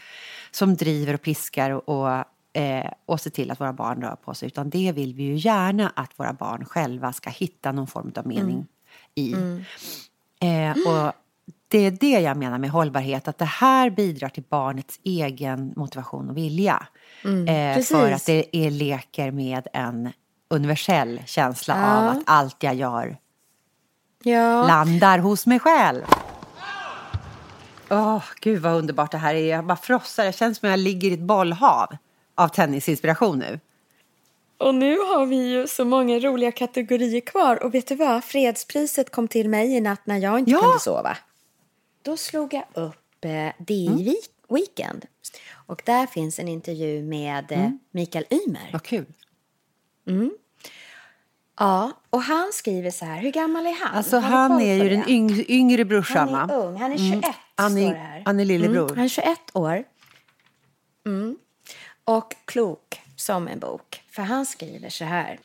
som 0.52 0.76
driver 0.76 1.14
och 1.14 1.22
piskar 1.22 1.72
och, 1.72 1.90
och 1.90 2.24
eh, 2.54 2.92
och 3.06 3.22
se 3.22 3.30
till 3.30 3.52
att 3.52 3.60
våra 3.60 3.74
barn 3.74 4.02
rör 4.02 4.16
på 4.16 4.34
sig. 4.34 4.48
Utan 4.48 4.70
det 4.70 4.92
vill 4.92 5.14
vi 5.14 5.24
ju 5.24 5.36
gärna 5.36 5.92
att 5.96 6.20
våra 6.20 6.34
barn 6.34 6.66
själva 6.66 7.14
ska 7.14 7.30
hitta 7.30 7.72
någon 7.72 7.88
form 7.88 8.12
av 8.16 8.28
mening 8.28 8.68
i. 9.16 9.34
Eh, 10.42 10.72
och 10.88 11.14
det 11.76 11.86
är 11.86 11.92
det 11.92 12.20
jag 12.20 12.38
menar 12.38 12.58
med 12.58 12.70
hållbarhet, 12.70 13.28
att 13.28 13.38
det 13.38 13.46
här 13.46 13.90
bidrar 13.90 14.30
till 14.30 14.44
barnets 14.50 15.00
egen 15.04 15.74
motivation 15.76 16.30
och 16.30 16.38
vilja. 16.38 16.88
eh, 17.24 17.82
för 17.84 18.12
att 18.12 18.26
det 18.26 18.46
är 18.58 18.72
leker 18.72 19.32
med 19.32 19.68
en 19.74 20.10
universell 20.50 21.22
känsla 21.26 21.78
Ja. 21.80 21.98
av 21.98 22.10
att 22.10 22.24
allt 22.26 22.64
jag 22.64 22.76
gör 22.76 23.18
Ja. 24.24 24.68
landar 24.68 25.20
hos 25.20 25.46
mig 25.46 25.60
själv. 25.60 26.02
Åh, 27.90 28.24
gud 28.42 28.62
vad 28.62 28.74
underbart 28.74 29.12
det 29.12 29.18
här 29.18 29.36
är. 29.36 29.50
Jag 29.50 29.66
bara 29.66 29.78
frossar. 29.78 30.24
Jag 30.26 30.36
känner 30.36 30.54
som 30.54 30.68
att 30.68 30.72
jag 30.72 30.80
ligger 30.80 31.10
i 31.10 31.14
ett 31.14 31.20
bollhav 31.20 31.98
av 32.36 32.48
tennisinspiration 32.48 33.40
nu. 33.40 33.60
Och 34.58 34.76
nu 34.76 34.98
har 34.98 35.26
vi 35.26 35.36
ju 35.52 35.68
så 35.68 35.86
många 35.86 36.20
roliga 36.20 36.52
kategorier 36.52 37.22
kvar. 37.22 37.64
Och 37.64 37.74
vet 37.74 37.88
du 37.88 37.96
vad? 37.96 38.24
Fredspriset 38.24 39.12
kom 39.12 39.28
till 39.28 39.50
mig 39.50 39.76
i 39.78 39.82
natt 39.82 40.02
när 40.06 40.18
jag 40.18 40.40
inte 40.40 40.52
Ja. 40.52 40.60
kunde 40.60 40.80
sova. 40.80 41.18
Då 42.06 42.18
slog 42.18 42.54
jag 42.54 42.64
upp 42.74 43.26
eh, 43.26 43.50
DI 43.66 43.88
Mm. 43.88 44.00
Week- 44.00 44.30
Weekend. 44.50 45.06
Och 45.52 45.82
där 45.86 46.06
finns 46.08 46.40
en 46.40 46.48
intervju 46.48 47.04
med 47.04 47.52
eh, 47.52 47.60
Mm. 47.60 47.80
Mikael 47.92 48.26
Ymer. 48.30 48.70
Vad 48.74 48.84
kul. 48.84 49.06
Ja, 51.60 51.92
och 52.10 52.22
han 52.22 52.52
skriver 52.54 52.92
så 52.92 53.06
här. 53.06 53.18
Hur 53.22 53.32
gammal 53.32 53.66
är 53.66 53.74
han? 53.86 53.96
Alltså 53.98 54.18
han 54.18 54.50
koll 54.52 54.62
är 54.62 54.84
ju 54.84 54.90
den 54.90 55.10
yng, 55.10 55.46
yngre 55.48 55.86
brorsan 55.86 56.30
Han 56.34 56.50
är 56.50 56.56
ung. 56.56 56.76
Han 56.76 56.92
är 56.92 56.98
21 56.98 57.26
Han 57.56 57.72
står 57.72 57.82
är, 57.82 57.96
här. 57.96 58.22
han 58.26 58.40
är 58.40 58.46
lillebror. 58.46 58.84
Mm, 58.86 58.96
han 58.96 59.06
är 59.06 59.10
21 59.10 59.40
år. 59.54 59.84
Mm. 61.06 61.38
Och 62.04 62.36
klok 62.46 63.02
som 63.16 63.48
en 63.48 63.60
bok. 63.60 64.02
För 64.12 64.22
han 64.22 64.46
skriver 64.46 64.90
så 64.90 65.06
här. 65.06 65.40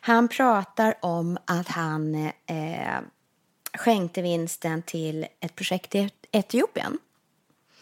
Han 0.00 0.28
pratar 0.28 0.94
om 1.00 1.38
att 1.44 1.68
han 1.68 2.14
eh, 2.46 2.98
skänkte 3.78 4.22
vinsten 4.22 4.82
till 4.82 5.26
ett 5.40 5.54
projekt 5.54 5.94
i 5.94 6.10
Etiopien. 6.32 6.98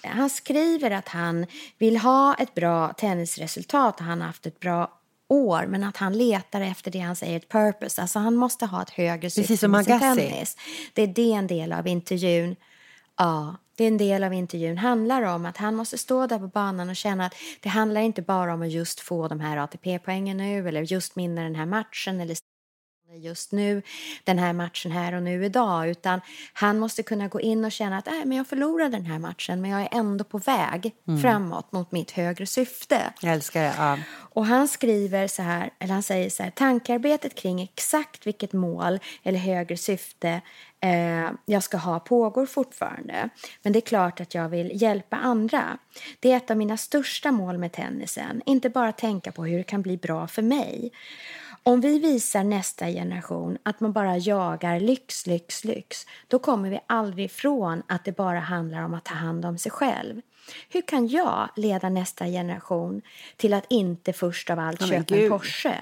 Han 0.02 0.30
skriver 0.30 0.90
att 0.90 1.08
han 1.08 1.46
vill 1.78 1.96
ha 1.96 2.34
ett 2.34 2.54
bra 2.54 2.92
tennisresultat 2.92 4.00
och 4.00 4.06
han 4.06 4.20
har 4.20 4.26
haft 4.26 4.46
ett 4.46 4.60
bra 4.60 5.00
år 5.28 5.66
men 5.66 5.84
att 5.84 5.96
han 5.96 6.18
letar 6.18 6.60
efter 6.60 6.90
det 6.90 6.98
han 6.98 7.16
säger 7.16 7.36
ett 7.36 7.48
purpose. 7.48 8.02
Alltså 8.02 8.18
han 8.18 8.36
måste 8.36 8.66
ha 8.66 8.82
ett 8.82 8.90
högre 8.90 9.30
syfte 9.30 9.42
Precis 9.42 9.60
som 9.60 9.70
med 9.70 9.84
sin 9.84 10.00
tennis. 10.00 10.56
Det 10.92 11.02
är 11.02 11.06
det 11.06 11.32
en 11.32 11.46
del 11.46 11.72
av 11.72 11.86
intervjun 11.86 12.56
Ja, 13.20 13.56
det 13.76 13.84
är 13.84 13.88
en 13.88 13.98
del 13.98 14.24
av 14.24 14.32
intervjun 14.32 14.78
handlar 14.78 15.22
om 15.22 15.46
att 15.46 15.56
han 15.56 15.74
måste 15.74 15.98
stå 15.98 16.26
där 16.26 16.38
på 16.38 16.46
banan 16.46 16.88
och 16.88 16.96
känna 16.96 17.26
att 17.26 17.34
det 17.60 17.68
handlar 17.68 18.00
inte 18.00 18.22
bara 18.22 18.54
om 18.54 18.62
att 18.62 18.70
just 18.70 19.00
få 19.00 19.28
de 19.28 19.40
här 19.40 19.56
ATP-poängen 19.56 20.36
nu 20.36 20.68
eller 20.68 20.82
just 20.82 21.16
vinna 21.16 21.42
den 21.42 21.54
här 21.54 21.66
matchen 21.66 22.20
eller 22.20 22.36
just 23.16 23.52
nu, 23.52 23.82
den 24.24 24.38
här 24.38 24.52
matchen 24.52 24.92
här 24.92 25.14
och 25.14 25.22
nu 25.22 25.44
idag, 25.44 25.88
utan 25.88 26.20
han 26.52 26.78
måste 26.78 27.02
kunna 27.02 27.28
gå 27.28 27.40
in 27.40 27.64
och 27.64 27.72
känna 27.72 27.98
att 27.98 28.06
äh, 28.06 28.24
men 28.24 28.36
jag 28.36 28.46
förlorade 28.46 28.90
den 28.90 29.06
här 29.06 29.18
matchen 29.18 29.60
men 29.60 29.70
jag 29.70 29.80
är 29.80 29.88
ändå 29.92 30.24
på 30.24 30.38
väg 30.38 30.94
framåt 31.22 31.72
mot 31.72 31.92
mitt 31.92 32.10
högre 32.10 32.46
syfte. 32.46 33.12
Jag 33.20 33.32
älskar 33.32 33.62
det. 33.62 33.74
Ja. 33.78 33.98
Och 34.32 34.46
han 34.46 34.68
skriver 34.68 35.26
så 35.26 35.42
här, 35.42 35.70
eller 35.78 35.92
han 35.92 36.02
säger 36.02 36.30
så 36.30 36.42
här, 36.42 36.50
tankearbetet 36.50 37.34
kring 37.34 37.62
exakt 37.62 38.26
vilket 38.26 38.52
mål 38.52 38.98
eller 39.22 39.38
högre 39.38 39.76
syfte 39.76 40.40
eh, 40.80 41.30
jag 41.46 41.62
ska 41.62 41.76
ha 41.76 42.00
pågår 42.00 42.46
fortfarande. 42.46 43.28
Men 43.62 43.72
det 43.72 43.78
är 43.78 43.80
klart 43.80 44.20
att 44.20 44.34
jag 44.34 44.48
vill 44.48 44.82
hjälpa 44.82 45.16
andra. 45.16 45.78
Det 46.20 46.32
är 46.32 46.36
ett 46.36 46.50
av 46.50 46.56
mina 46.56 46.76
största 46.76 47.32
mål 47.32 47.58
med 47.58 47.72
tennisen. 47.72 48.42
Inte 48.46 48.70
bara 48.70 48.92
tänka 48.92 49.32
på 49.32 49.44
hur 49.44 49.58
det 49.58 49.64
kan 49.64 49.82
bli 49.82 49.96
bra 49.96 50.26
för 50.26 50.42
mig. 50.42 50.92
Om 51.62 51.80
vi 51.80 51.98
visar 51.98 52.44
nästa 52.44 52.86
generation 52.86 53.58
att 53.62 53.80
man 53.80 53.92
bara 53.92 54.18
jagar 54.18 54.80
lyx, 54.80 55.26
lyx, 55.26 55.64
lyx, 55.64 56.06
då 56.28 56.38
kommer 56.38 56.70
vi 56.70 56.80
aldrig 56.86 57.24
ifrån 57.24 57.82
att 57.88 58.04
det 58.04 58.16
bara 58.16 58.40
handlar 58.40 58.82
om 58.82 58.94
att 58.94 59.04
ta 59.04 59.14
hand 59.14 59.44
om 59.44 59.58
sig 59.58 59.72
själv. 59.72 60.20
Hur 60.68 60.82
kan 60.82 61.08
jag 61.08 61.48
leda 61.56 61.88
nästa 61.88 62.26
generation 62.26 63.02
till 63.36 63.54
att 63.54 63.64
inte 63.68 64.12
först 64.12 64.50
av 64.50 64.58
allt 64.58 64.80
men 64.80 64.88
köpa 64.88 65.16
en. 65.16 65.30
Porsche? 65.30 65.74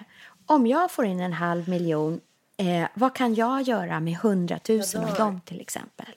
Om 0.47 0.67
jag 0.67 0.91
får 0.91 1.05
in 1.05 1.21
en 1.21 1.33
halv 1.33 1.69
miljon, 1.69 2.21
eh, 2.57 2.89
vad 2.95 3.15
kan 3.15 3.35
jag 3.35 3.63
göra 3.63 4.01
med 4.01 4.17
hundratusen 4.17 5.05
av 5.05 5.15
dem 5.15 5.41
till 5.45 5.61
exempel? 5.61 6.15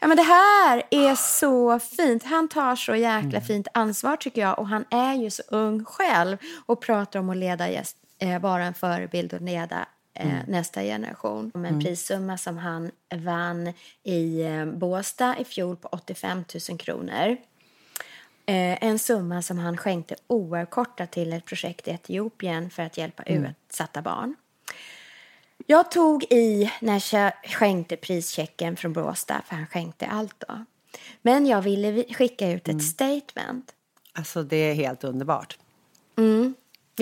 Ja, 0.00 0.06
men 0.08 0.16
det 0.16 0.22
här 0.22 0.82
är 0.90 1.14
så 1.14 1.78
fint. 1.78 2.24
Han 2.24 2.48
tar 2.48 2.76
så 2.76 2.94
jäkla 2.94 3.40
fint 3.40 3.68
ansvar 3.74 4.16
tycker 4.16 4.40
jag. 4.40 4.58
Och 4.58 4.68
han 4.68 4.84
är 4.90 5.14
ju 5.14 5.30
så 5.30 5.42
ung 5.48 5.84
själv 5.84 6.36
och 6.66 6.80
pratar 6.80 7.20
om 7.20 7.30
att 7.30 7.36
leda 7.36 7.70
gäst, 7.70 7.96
vara 8.40 8.64
en 8.64 8.74
förebild 8.74 9.34
och 9.34 9.40
leda 9.40 9.88
eh, 10.14 10.28
nästa 10.48 10.82
generation. 10.82 11.50
Om 11.54 11.64
en 11.64 11.80
prissumma 11.80 12.38
som 12.38 12.56
han 12.58 12.90
vann 13.14 13.72
i 14.02 14.42
eh, 14.42 14.66
Båstad 14.66 15.38
i 15.38 15.44
fjol 15.44 15.76
på 15.76 15.88
85 15.88 16.44
000 16.70 16.78
kronor. 16.78 17.36
Eh, 18.46 18.84
en 18.84 18.98
summa 18.98 19.42
som 19.42 19.58
han 19.58 19.76
skänkte 19.76 20.14
oavkortat 20.26 21.10
till 21.10 21.32
ett 21.32 21.44
projekt 21.44 21.88
i 21.88 21.90
Etiopien 21.90 22.70
för 22.70 22.82
att 22.82 22.96
hjälpa 22.96 23.22
utsatta 23.22 24.02
barn. 24.02 24.36
Jag 25.66 25.90
tog 25.90 26.24
i 26.30 26.72
när 26.80 27.14
jag 27.14 27.32
skänkte 27.44 27.96
prischecken 27.96 28.76
från 28.76 28.92
Båstad, 28.92 29.42
för 29.46 29.56
han 29.56 29.66
skänkte 29.66 30.06
allt 30.06 30.44
då. 30.48 30.64
Men 31.22 31.46
jag 31.46 31.62
ville 31.62 31.90
vi- 31.90 32.14
skicka 32.14 32.50
ut 32.50 32.68
ett 32.68 32.84
statement. 32.84 33.74
Alltså 34.12 34.42
det 34.42 34.56
är 34.56 34.74
helt 34.74 35.04
underbart. 35.04 35.58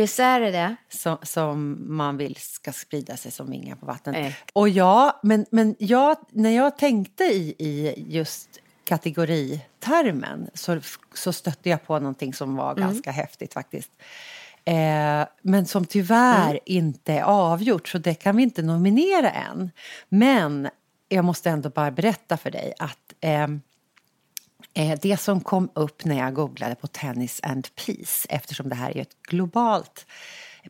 Visst 0.03 0.19
är 0.19 0.41
det 0.41 0.51
det? 0.51 0.77
Som, 0.89 1.19
som 1.23 1.85
man 1.97 2.17
vill 2.17 2.37
ska 2.37 2.73
sprida 2.73 3.17
sig 3.17 3.33
som 3.33 3.51
vingar 3.51 3.77
på 3.77 3.87
vattnet. 3.87 4.17
Eh. 4.17 4.33
Och 4.53 4.69
ja, 4.69 5.21
men, 5.23 5.47
men 5.51 5.77
jag, 5.79 6.17
när 6.31 6.51
jag 6.51 6.79
tänkte 6.79 7.25
i, 7.25 7.55
i 7.59 7.95
just 8.09 8.49
kategoritermen 8.85 10.51
så, 10.55 10.81
så 11.15 11.33
stötte 11.33 11.71
jag 11.71 11.87
på 11.87 11.99
någonting 11.99 12.35
som 12.35 12.57
var 12.57 12.75
ganska 12.75 13.11
häftigt 13.11 13.55
faktiskt. 13.55 13.91
Eh, 14.65 15.27
men 15.43 15.67
som 15.67 15.85
tyvärr 15.85 16.61
inte 16.65 17.13
är 17.13 17.23
avgjort, 17.23 17.89
så 17.89 17.99
det 17.99 18.15
kan 18.15 18.37
vi 18.37 18.43
inte 18.43 18.63
nominera 18.63 19.31
än. 19.31 19.71
Men 20.09 20.69
jag 21.09 21.25
måste 21.25 21.51
ändå 21.51 21.71
bara 21.71 21.91
berätta 21.91 22.37
för 22.37 22.51
dig 22.51 22.75
att 22.79 23.09
Eh, 23.21 23.49
det 25.01 25.21
som 25.21 25.41
kom 25.41 25.71
upp 25.75 26.05
när 26.05 26.19
jag 26.19 26.35
googlade 26.35 26.75
på 26.75 26.87
Tennis 26.87 27.41
and 27.43 27.69
Peace, 27.75 28.27
eftersom 28.29 28.69
det 28.69 28.75
här 28.75 28.97
är 28.97 29.03
ett 29.03 29.23
globalt 29.23 30.07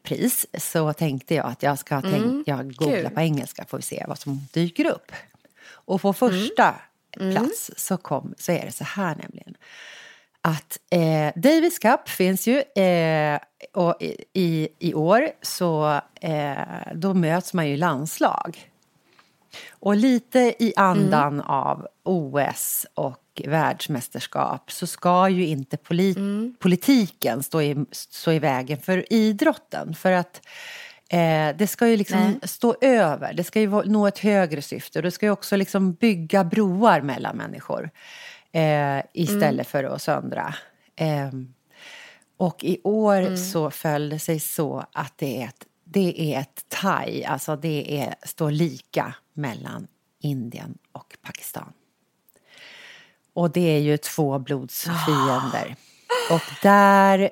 pris, 0.02 0.46
så 0.58 0.92
tänkte 0.92 1.34
jag 1.34 1.46
att 1.46 1.62
jag 1.62 1.78
ska 1.78 2.00
tänk, 2.00 2.48
jag 2.48 2.74
googla 2.74 3.10
på 3.10 3.20
engelska 3.20 3.64
får 3.64 3.76
vi 3.76 3.82
se 3.82 4.04
vad 4.08 4.18
som 4.18 4.46
dyker 4.52 4.86
upp. 4.86 5.12
Och 5.70 6.00
på 6.00 6.12
första 6.12 6.74
plats 7.12 7.70
så, 7.76 7.96
kom, 7.96 8.34
så 8.38 8.52
är 8.52 8.64
det 8.66 8.72
så 8.72 8.84
här 8.84 9.16
nämligen. 9.16 9.56
Att 10.40 10.78
eh, 10.90 11.40
Davis 11.40 11.78
Cup 11.78 12.08
finns 12.08 12.46
ju 12.46 12.82
eh, 12.82 13.40
och 13.74 13.96
i, 14.32 14.68
i, 14.78 14.94
år 14.94 15.30
så 15.42 16.00
eh, 16.20 16.56
då 16.94 17.14
möts 17.14 17.54
man 17.54 17.68
ju 17.68 17.76
landslag. 17.76 18.70
Och 19.70 19.96
lite 19.96 20.54
i 20.58 20.72
andan 20.76 21.40
av 21.40 21.86
OS 22.02 22.86
och 22.94 23.27
världsmästerskap 23.46 24.72
så 24.72 24.86
ska 24.86 25.28
ju 25.28 25.46
inte 25.46 25.76
poli- 25.76 26.54
politiken 26.58 27.42
stå 27.42 27.62
i, 27.62 27.84
stå 27.92 28.32
i 28.32 28.38
vägen 28.38 28.78
för 28.78 29.12
idrotten. 29.12 29.94
För 29.94 30.12
att 30.12 30.40
eh, 31.08 31.56
det 31.56 31.66
ska 31.66 31.88
ju 31.88 31.96
liksom 31.96 32.20
Nej. 32.20 32.38
stå 32.42 32.76
över, 32.80 33.32
det 33.32 33.44
ska 33.44 33.60
ju 33.60 33.82
nå 33.82 34.06
ett 34.06 34.18
högre 34.18 34.62
syfte. 34.62 34.98
Och 34.98 35.02
det 35.02 35.10
ska 35.10 35.26
ju 35.26 35.32
också 35.32 35.56
liksom 35.56 35.92
bygga 35.92 36.44
broar 36.44 37.00
mellan 37.00 37.36
människor 37.36 37.90
eh, 38.52 39.02
istället 39.14 39.66
för 39.66 39.84
att 39.84 40.02
söndra. 40.02 40.54
Ehm, 40.96 41.54
och 42.36 42.64
i 42.64 42.80
år 42.84 43.36
så 43.36 43.70
föll 43.70 44.08
det 44.08 44.18
sig 44.18 44.40
så 44.40 44.84
att 44.92 45.12
det 45.16 45.42
är 45.42 45.48
ett, 45.48 45.64
det 45.84 46.34
är 46.34 46.40
ett 46.40 46.64
thai, 46.68 47.24
alltså 47.24 47.56
det 47.56 48.00
är, 48.00 48.14
står 48.22 48.50
lika 48.50 49.14
mellan 49.32 49.86
Indien 50.20 50.78
och 50.92 51.16
Pakistan. 51.22 51.72
Och 53.38 53.50
det 53.50 53.76
är 53.76 53.80
ju 53.80 53.96
två 53.96 54.38
blodsfiender. 54.38 55.76
Och 56.30 56.40
där, 56.62 57.30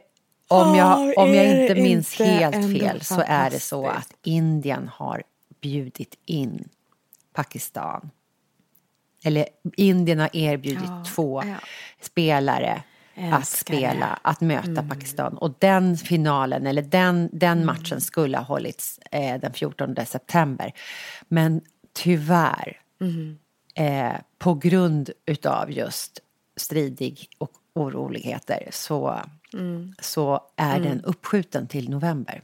om 0.48 0.74
jag, 0.74 1.18
om 1.18 1.34
jag 1.34 1.60
inte 1.60 1.74
minns 1.74 2.18
helt 2.18 2.78
fel, 2.78 3.00
så 3.04 3.22
är 3.26 3.50
det 3.50 3.60
så 3.60 3.86
att 3.86 4.12
Indien 4.24 4.88
har 4.94 5.22
bjudit 5.60 6.14
in 6.26 6.68
Pakistan. 7.32 8.10
Eller 9.24 9.46
Indien 9.76 10.20
har 10.20 10.36
erbjudit 10.36 10.82
Ja, 10.86 11.04
två 11.14 11.42
ja. 11.46 11.56
spelare 12.00 12.82
att 13.16 13.38
Älskar 13.38 13.74
det. 13.74 13.84
Mm. 13.84 13.90
spela, 13.92 14.18
att 14.22 14.40
möta 14.40 14.82
Pakistan. 14.82 15.38
Och 15.38 15.54
den 15.58 15.96
finalen, 15.96 16.66
eller 16.66 16.82
den, 16.82 17.28
den 17.32 17.66
matchen 17.66 18.00
skulle 18.00 18.38
ha 18.38 18.44
hållits 18.44 18.98
eh, 19.12 19.40
den 19.40 19.52
14 19.52 19.96
september. 20.06 20.72
Men 21.28 21.60
tyvärr, 21.94 22.80
Mm. 23.00 23.38
Eh, 23.76 24.12
på 24.38 24.54
grund 24.54 25.10
utav 25.26 25.70
just 25.70 26.20
stridig 26.56 27.28
och 27.38 27.52
oroligheter 27.74 28.68
så 28.70 29.20
så 30.00 30.40
är 30.56 30.80
den 30.80 31.00
uppskjuten 31.04 31.66
till 31.66 31.90
november. 31.90 32.42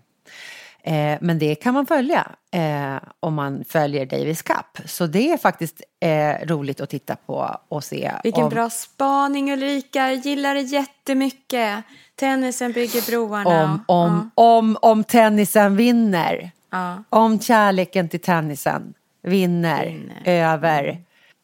Eh, 0.84 1.18
men 1.20 1.38
det 1.38 1.54
kan 1.54 1.74
man 1.74 1.86
följa 1.86 2.26
eh, 2.50 2.96
om 3.20 3.34
man 3.34 3.64
följer 3.68 4.06
Davis 4.06 4.42
Cup. 4.42 4.78
Så 4.86 5.06
det 5.06 5.32
är 5.32 5.36
faktiskt 5.36 5.82
eh, 6.00 6.46
roligt 6.46 6.80
att 6.80 6.90
titta 6.90 7.16
på 7.16 7.56
och 7.68 7.84
se. 7.84 8.12
Vilken 8.24 8.44
om, 8.44 8.50
bra 8.50 8.70
spaning 8.70 9.52
Ulrika, 9.52 9.98
Jag 9.98 10.14
gillar 10.14 10.54
det 10.54 10.60
jättemycket. 10.60 11.84
Tennisen 12.14 12.72
bygger 12.72 13.10
broarna. 13.10 13.64
om, 13.64 13.84
om, 13.86 14.30
om, 14.34 14.76
om 14.82 15.04
tennisen 15.04 15.76
vinner. 15.76 16.50
Ja. 16.70 17.04
Om 17.08 17.40
kärleken 17.40 18.08
till 18.08 18.20
tennisen 18.20 18.94
vinner, 19.22 20.00
över 20.24 20.98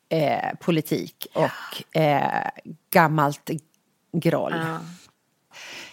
eh, 0.08 0.54
politik 0.60 1.26
och 1.34 1.96
eh, 2.00 2.50
gammalt 2.90 3.50
groll. 4.12 4.54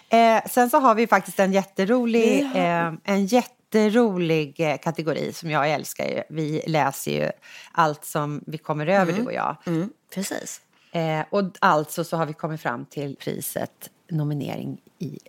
Eh, 0.09 0.43
sen 0.49 0.69
så 0.69 0.79
har 0.79 0.95
vi 0.95 1.07
faktiskt 1.07 1.39
en 1.39 1.53
jätterolig, 1.53 2.41
eh, 2.55 2.93
en 3.03 3.25
jätterolig 3.25 4.59
eh, 4.59 4.77
kategori 4.77 5.33
som 5.33 5.51
jag 5.51 5.71
älskar. 5.71 6.05
ju. 6.05 6.23
Vi 6.29 6.63
läser 6.67 7.11
ju 7.11 7.31
allt 7.71 8.05
som 8.05 8.43
vi 8.47 8.57
kommer 8.57 8.87
över, 8.87 9.13
du 9.13 9.25
och 9.25 9.33
jag. 9.33 9.55
Mm, 9.65 9.89
precis. 10.13 10.61
Eh, 10.91 11.25
och 11.29 11.43
alltså 11.61 12.03
så 12.03 12.17
har 12.17 12.25
vi 12.25 12.33
kommit 12.33 12.61
fram 12.61 12.85
till 12.85 13.15
priset 13.15 13.89
nominering 14.11 14.81
i 14.99 15.19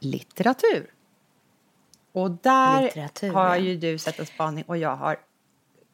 litteratur. 0.00 0.90
Och 2.12 2.30
där 2.30 2.82
Litteratur, 2.82 3.32
har 3.32 3.56
ju 3.56 3.76
du 3.76 3.98
sett 3.98 4.18
en 4.18 4.26
spaning 4.26 4.64
och 4.66 4.76
jag 4.76 4.96
har 4.96 5.16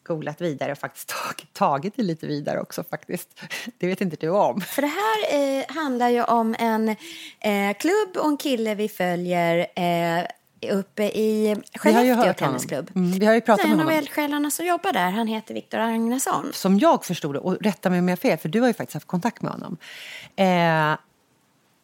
googlat 0.04 0.40
vidare 0.40 0.72
och 0.72 0.78
faktiskt 0.78 1.08
tagit, 1.08 1.52
tagit 1.52 1.96
det 1.96 2.02
lite 2.02 2.26
vidare 2.26 2.60
också 2.60 2.84
faktiskt. 2.84 3.40
Det 3.78 3.86
vet 3.86 4.00
inte 4.00 4.16
du 4.20 4.28
om. 4.28 4.60
För 4.60 4.82
det 4.82 4.88
här 4.88 5.58
eh, 5.58 5.64
handlar 5.68 6.08
ju 6.08 6.22
om 6.24 6.56
en 6.58 6.88
eh, 6.88 7.76
klubb 7.78 8.16
och 8.16 8.28
en 8.28 8.36
kille 8.36 8.74
vi 8.74 8.88
följer 8.88 9.66
eh, 9.76 10.24
uppe 10.72 11.02
i 11.02 11.56
Skellefteå. 11.74 12.32
Tennisklubb. 12.32 12.90
Mm, 12.94 13.10
vi 13.18 13.26
har 13.26 13.34
ju 13.34 13.40
pratat 13.40 13.66
med 13.66 13.72
en 13.72 13.80
av 13.80 13.86
honom. 13.86 13.98
eldsjälarna 13.98 14.50
som 14.50 14.66
jobbar 14.66 14.92
där. 14.92 15.10
Han 15.10 15.26
heter 15.26 15.54
Viktor 15.54 15.78
Agnesson. 15.78 16.50
Som 16.52 16.78
jag 16.78 17.04
förstod 17.04 17.34
det, 17.34 17.38
och 17.38 17.56
rätta 17.60 17.90
mig 17.90 17.98
om 17.98 18.08
jag 18.08 18.16
har 18.16 18.20
fel, 18.20 18.38
för 18.38 18.48
du 18.48 18.60
har 18.60 18.68
ju 18.68 18.74
faktiskt 18.74 18.94
haft 18.94 19.06
kontakt 19.06 19.42
med 19.42 19.52
honom. 19.52 19.76
Eh, 20.36 20.98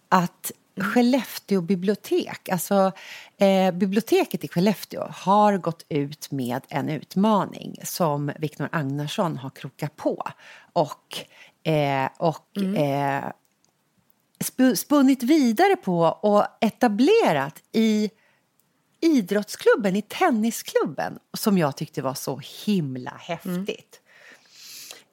att 0.09 0.53
Skellefteå 0.76 1.60
bibliotek, 1.60 2.48
alltså 2.48 2.92
eh, 3.38 3.74
biblioteket 3.74 4.44
i 4.44 4.48
Skellefteå 4.48 5.08
har 5.10 5.56
gått 5.58 5.87
ut 5.88 6.30
med 6.30 6.62
en 6.68 6.88
utmaning 6.88 7.76
som 7.84 8.32
Viktor 8.38 8.68
Agnarsson 8.72 9.37
har 9.38 9.50
krokat 9.50 9.96
på 9.96 10.28
och, 10.72 11.18
eh, 11.70 12.08
och 12.18 12.56
eh, 12.56 13.24
sp- 14.38 14.74
spunnit 14.74 15.22
vidare 15.22 15.76
på 15.76 16.00
och 16.00 16.44
etablerat 16.60 17.62
i 17.72 18.10
idrottsklubben, 19.00 19.96
i 19.96 20.02
tennisklubben 20.02 21.18
som 21.37 21.58
jag 21.58 21.76
tyckte 21.76 22.02
var 22.02 22.14
så 22.14 22.40
himla 22.64 23.10
häftigt. 23.20 24.00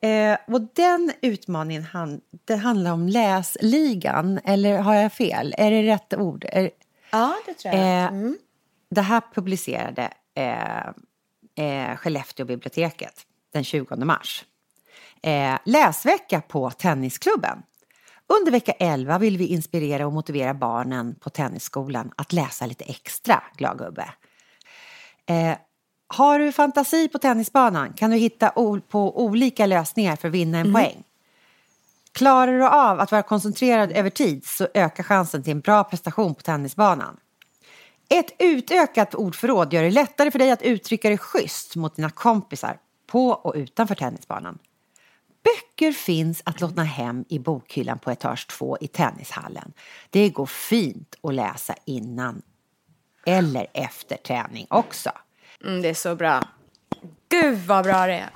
Eh, 0.01 0.37
och 0.47 0.61
den 0.61 1.11
utmaningen 1.21 1.83
han, 1.83 2.21
det 2.45 2.55
handlar 2.55 2.91
om 2.91 3.07
läsligan, 3.07 4.39
eller 4.43 4.77
har 4.77 4.95
jag 4.95 5.13
fel? 5.13 5.55
Är 5.57 5.71
det 5.71 5.83
rätt 5.83 6.13
ord? 6.13 6.45
Är, 6.49 6.71
Ja, 7.11 7.35
det 7.45 7.53
tror 7.53 7.75
jag. 7.75 8.03
Eh, 8.03 8.31
Det 8.89 9.01
här 9.01 9.21
publicerade 9.33 10.13
eh, 10.35 10.87
eh, 11.65 11.95
Skellefteå 11.97 12.45
biblioteket 12.45 13.25
den 13.53 13.63
20 13.63 13.95
mars. 13.95 14.45
Eh, 15.23 15.57
läsvecka 15.65 16.41
på 16.41 16.69
Tennisklubben. 16.71 17.63
Under 18.39 18.51
vecka 18.51 18.71
11 18.71 19.17
vill 19.17 19.37
vi 19.37 19.47
inspirera 19.47 20.05
och 20.07 20.13
motivera 20.13 20.53
barnen 20.53 21.15
på 21.15 21.29
Tennisskolan 21.29 22.11
att 22.15 22.33
läsa 22.33 22.65
lite 22.65 22.83
extra, 22.83 23.43
glad 23.57 23.77
gubbe. 23.77 24.05
Har 26.13 26.39
du 26.39 26.51
fantasi 26.51 27.07
på 27.07 27.17
tennisbanan 27.17 27.93
kan 27.93 28.11
du 28.11 28.17
hitta 28.17 28.49
på 28.89 29.25
olika 29.25 29.65
lösningar 29.65 30.15
för 30.15 30.27
att 30.27 30.33
vinna 30.33 30.57
en 30.57 30.73
poäng. 30.73 31.03
Klarar 32.11 32.59
du 32.59 32.67
av 32.67 32.99
att 32.99 33.11
vara 33.11 33.23
koncentrerad 33.23 33.91
över 33.91 34.09
tid 34.09 34.45
så 34.45 34.67
ökar 34.73 35.03
chansen 35.03 35.43
till 35.43 35.51
en 35.51 35.59
bra 35.59 35.83
prestation 35.83 36.35
på 36.35 36.41
tennisbanan. 36.41 37.17
Ett 38.09 38.35
utökat 38.39 39.15
ordförråd 39.15 39.73
gör 39.73 39.83
det 39.83 39.91
lättare 39.91 40.31
för 40.31 40.39
dig 40.39 40.51
att 40.51 40.61
uttrycka 40.61 41.09
dig 41.09 41.17
schysst 41.17 41.75
mot 41.75 41.95
dina 41.95 42.09
kompisar 42.09 42.77
på 43.07 43.29
och 43.29 43.53
utanför 43.55 43.95
tennisbanan. 43.95 44.57
Böcker 45.43 45.91
finns 45.91 46.41
att 46.45 46.61
låna 46.61 46.83
hem 46.83 47.25
i 47.29 47.39
bokhyllan 47.39 47.99
på 47.99 48.11
etage 48.11 48.47
2 48.47 48.77
i 48.81 48.87
tennishallen. 48.87 49.73
Det 50.09 50.29
går 50.29 50.45
fint 50.45 51.15
att 51.23 51.33
läsa 51.33 51.75
innan 51.85 52.41
eller 53.25 53.67
efter 53.73 54.17
träning 54.17 54.67
också. 54.69 55.11
Mm, 55.63 55.81
det 55.81 55.89
är 55.89 55.93
så 55.93 56.15
bra. 56.15 56.43
Gud 57.29 57.57
vad 57.67 57.83
bra 57.83 58.05
det 58.07 58.13
är. 58.13 58.29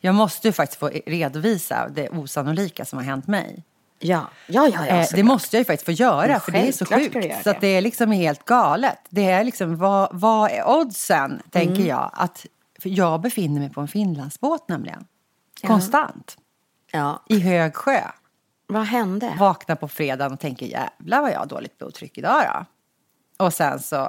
Jag 0.00 0.14
måste 0.14 0.48
ju 0.48 0.52
faktiskt 0.52 0.80
få 0.80 0.88
redovisa 1.06 1.88
det 1.88 2.08
osannolika 2.08 2.84
som 2.84 2.98
har 2.98 3.04
hänt 3.06 3.26
mig. 3.26 3.64
Ja, 3.98 4.28
ja, 4.46 4.68
ja. 4.74 4.86
ja 4.86 4.96
Eh, 4.96 5.06
det 5.14 5.22
måste 5.22 5.56
jag 5.56 5.60
ju 5.60 5.64
faktiskt 5.64 5.84
få 5.86 5.92
göra 5.92 6.28
Ja, 6.28 6.40
för 6.40 6.52
det 6.52 6.68
är 6.68 6.72
så 6.72 6.84
sjukt. 6.86 7.42
Så 7.44 7.54
det. 7.60 7.66
är 7.66 7.80
liksom 7.80 8.10
helt 8.10 8.44
galet. 8.44 8.98
Det 9.08 9.30
är 9.30 9.44
liksom, 9.44 9.76
vad, 9.76 10.08
vad 10.12 10.50
är 10.50 10.68
oddsen, 10.68 11.42
tänker 11.50 11.74
Mm. 11.74 11.86
jag. 11.86 12.10
Att, 12.12 12.46
jag 12.82 13.20
befinner 13.20 13.60
mig 13.60 13.70
på 13.70 13.80
en 13.80 13.88
Finlandsbåt 13.88 14.68
nämligen. 14.68 15.04
Konstant. 15.66 16.36
Ja. 16.92 17.22
I 17.28 17.38
hög 17.40 17.74
sjö. 17.74 18.00
Vad 18.72 18.82
hände? 18.82 19.36
Vaknar 19.38 19.76
på 19.76 19.88
fredagen 19.88 20.32
och 20.32 20.40
tänker 20.40 20.66
jävlar 20.66 21.20
vad 21.20 21.32
jag 21.32 21.38
har 21.38 21.46
dåligt 21.46 21.78
blodtryck 21.78 22.18
idag 22.18 22.42
då. 22.54 22.64
Och 23.44 23.54
sen 23.54 23.80
så 23.80 24.08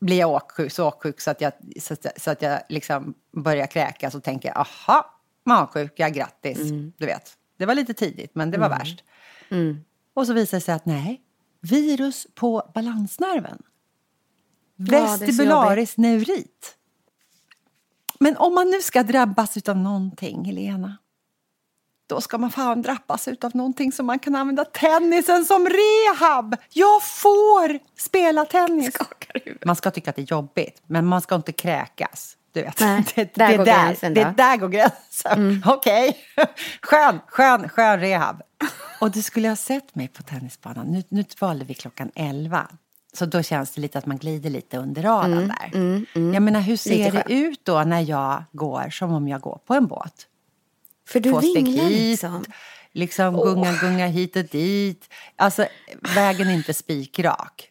blir 0.00 0.18
jag 0.18 0.30
åksjuk, 0.30 0.72
så 0.72 0.88
åksjuk 0.88 1.20
så 1.20 1.30
att 1.30 1.40
jag, 1.40 1.52
så 1.80 1.96
så 2.16 2.30
att 2.30 2.42
jag 2.42 2.60
liksom 2.68 3.14
börjar 3.32 3.66
kräkas 3.66 4.14
och 4.14 4.22
tänker 4.22 4.58
aha, 4.58 5.20
magsjuka, 5.44 6.10
grattis. 6.10 6.58
Mm. 6.58 6.92
Du 6.96 7.06
vet, 7.06 7.32
det 7.56 7.66
var 7.66 7.74
lite 7.74 7.94
tidigt 7.94 8.34
men 8.34 8.50
det 8.50 8.58
var 8.58 8.68
värst. 8.68 9.04
Och 10.14 10.26
så 10.26 10.32
visar 10.32 10.56
det 10.56 10.60
sig 10.60 10.74
att 10.74 10.86
nej, 10.86 11.22
virus 11.60 12.26
på 12.34 12.70
balansnerven. 12.74 13.62
Vestibularis 14.76 15.96
neurit. 15.96 16.76
Men 18.20 18.36
om 18.36 18.54
man 18.54 18.70
nu 18.70 18.82
ska 18.82 19.02
drabbas 19.02 19.68
av 19.68 19.76
någonting, 19.76 20.44
Helena, 20.44 20.96
då 22.06 22.20
ska 22.20 22.38
man 22.38 22.50
fan 22.50 22.82
drabbas 22.82 23.28
av 23.28 23.56
någonting 23.56 23.92
som 23.92 24.06
man 24.06 24.18
kan 24.18 24.34
använda 24.34 24.64
tennisen 24.64 25.44
som 25.44 25.68
rehab. 25.68 26.56
Jag 26.72 27.02
får 27.02 27.78
spela 28.00 28.44
tennis. 28.44 28.96
Man 29.64 29.76
ska 29.76 29.90
tycka 29.90 30.10
att 30.10 30.16
det 30.16 30.22
är 30.22 30.30
jobbigt, 30.30 30.82
men 30.86 31.06
man 31.06 31.20
ska 31.20 31.34
inte 31.34 31.52
kräkas. 31.52 32.36
Du 32.52 32.62
vet. 32.62 32.80
Nej, 32.80 33.04
det, 33.14 33.34
där 33.34 33.48
det 33.48 33.56
går 33.56 33.64
där, 33.64 33.86
gränsen 33.86 34.14
Det 34.14 34.34
där 34.36 34.56
går 34.56 34.68
gränsen. 34.68 35.62
Okej. 35.66 36.16
Skön, 36.82 37.20
skön, 37.26 37.68
skön 37.68 38.00
rehab. 38.00 38.42
Och 39.00 39.10
du 39.10 39.22
skulle 39.22 39.48
ha 39.48 39.56
sett 39.56 39.94
mig 39.94 40.08
på 40.08 40.22
tennisbanan. 40.22 40.86
Nu, 40.86 41.02
nu 41.08 41.24
valde 41.40 41.64
vi 41.64 41.74
klockan 41.74 42.10
11. 42.14 42.66
Så 43.12 43.26
då 43.26 43.42
känns 43.42 43.74
det 43.74 43.80
lite 43.80 43.98
att 43.98 44.06
man 44.06 44.16
glider 44.16 44.50
lite 44.50 44.78
under 44.78 45.02
radarn 45.02 45.48
där. 45.48 45.70
Jag 46.34 46.42
menar, 46.42 46.60
hur 46.60 46.76
ser 46.76 47.12
det 47.12 47.24
ut 47.28 47.64
då 47.64 47.82
när 47.82 48.00
jag 48.00 48.44
går 48.52 48.90
som 48.90 49.12
om 49.12 49.28
jag 49.28 49.40
går 49.40 49.58
på 49.66 49.74
en 49.74 49.86
båt? 49.86 50.26
För 51.08 51.20
du 51.20 51.40
vinglar 51.40 51.84
hit, 51.84 52.10
liksom. 52.10 52.44
liksom 52.92 53.36
gunga, 53.36 53.72
gunga 53.72 54.06
hit 54.06 54.36
och 54.36 54.44
dit. 54.44 55.12
Alltså, 55.36 55.66
vägen 56.14 56.48
är 56.48 56.54
inte 56.54 56.74
spikrak. 56.74 57.70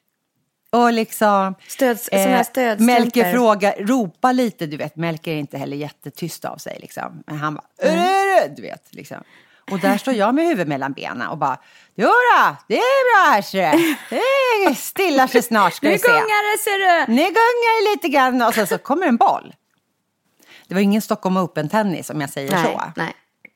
Och 0.69 0.93
liksom... 0.93 1.47
eh, 1.47 1.53
Stöd- 1.67 1.97
såna 1.97 2.21
här 2.21 2.43
stödstrumpor. 2.43 2.85
Melker 2.85 3.33
frågar, 3.33 3.75
ropa 3.79 4.31
lite, 4.31 4.65
du 4.65 4.77
vet. 4.77 4.95
Melker 4.95 5.31
är 5.31 5.35
inte 5.35 5.57
heller 5.57 5.77
jättetyst 5.77 6.45
av 6.45 6.57
sig 6.57 6.77
liksom. 6.81 7.23
Men 7.27 7.37
han 7.37 7.55
bara, 7.55 7.89
mm. 7.89 8.55
du 8.55 8.61
vet 8.61 8.87
liksom. 8.89 9.17
Och 9.71 9.79
där 9.79 9.97
står 9.97 10.13
jag 10.13 10.35
med 10.35 10.45
huvudet 10.45 10.67
mellan 10.67 10.93
benen 10.93 11.27
och 11.27 11.37
bara, 11.37 11.59
Jodå, 11.95 12.55
det 12.67 12.77
är 12.77 13.15
bra 13.15 13.33
här 13.33 13.41
du. 13.51 13.95
Det 14.69 14.75
stillar 14.75 15.27
sig 15.27 15.43
snart 15.43 15.73
ska 15.73 15.87
Nu 15.87 15.93
vi 15.93 15.99
se. 15.99 16.07
gungar 16.07 16.57
det 16.57 16.63
ser 16.63 17.05
du. 17.05 17.13
Ni 17.13 17.23
gungar 17.23 17.93
lite 17.93 18.07
grann 18.07 18.41
och 18.41 18.53
sen 18.53 18.67
så 18.67 18.77
kommer 18.77 19.07
en 19.07 19.17
boll. 19.17 19.55
Det 20.67 20.73
var 20.75 20.81
ingen 20.81 21.01
Stockholm 21.01 21.37
Open-tennis 21.37 22.09
om 22.09 22.21
jag 22.21 22.29
säger 22.29 22.51
Nej, 22.51 22.63
så. 22.63 22.81
nej. 22.95 23.13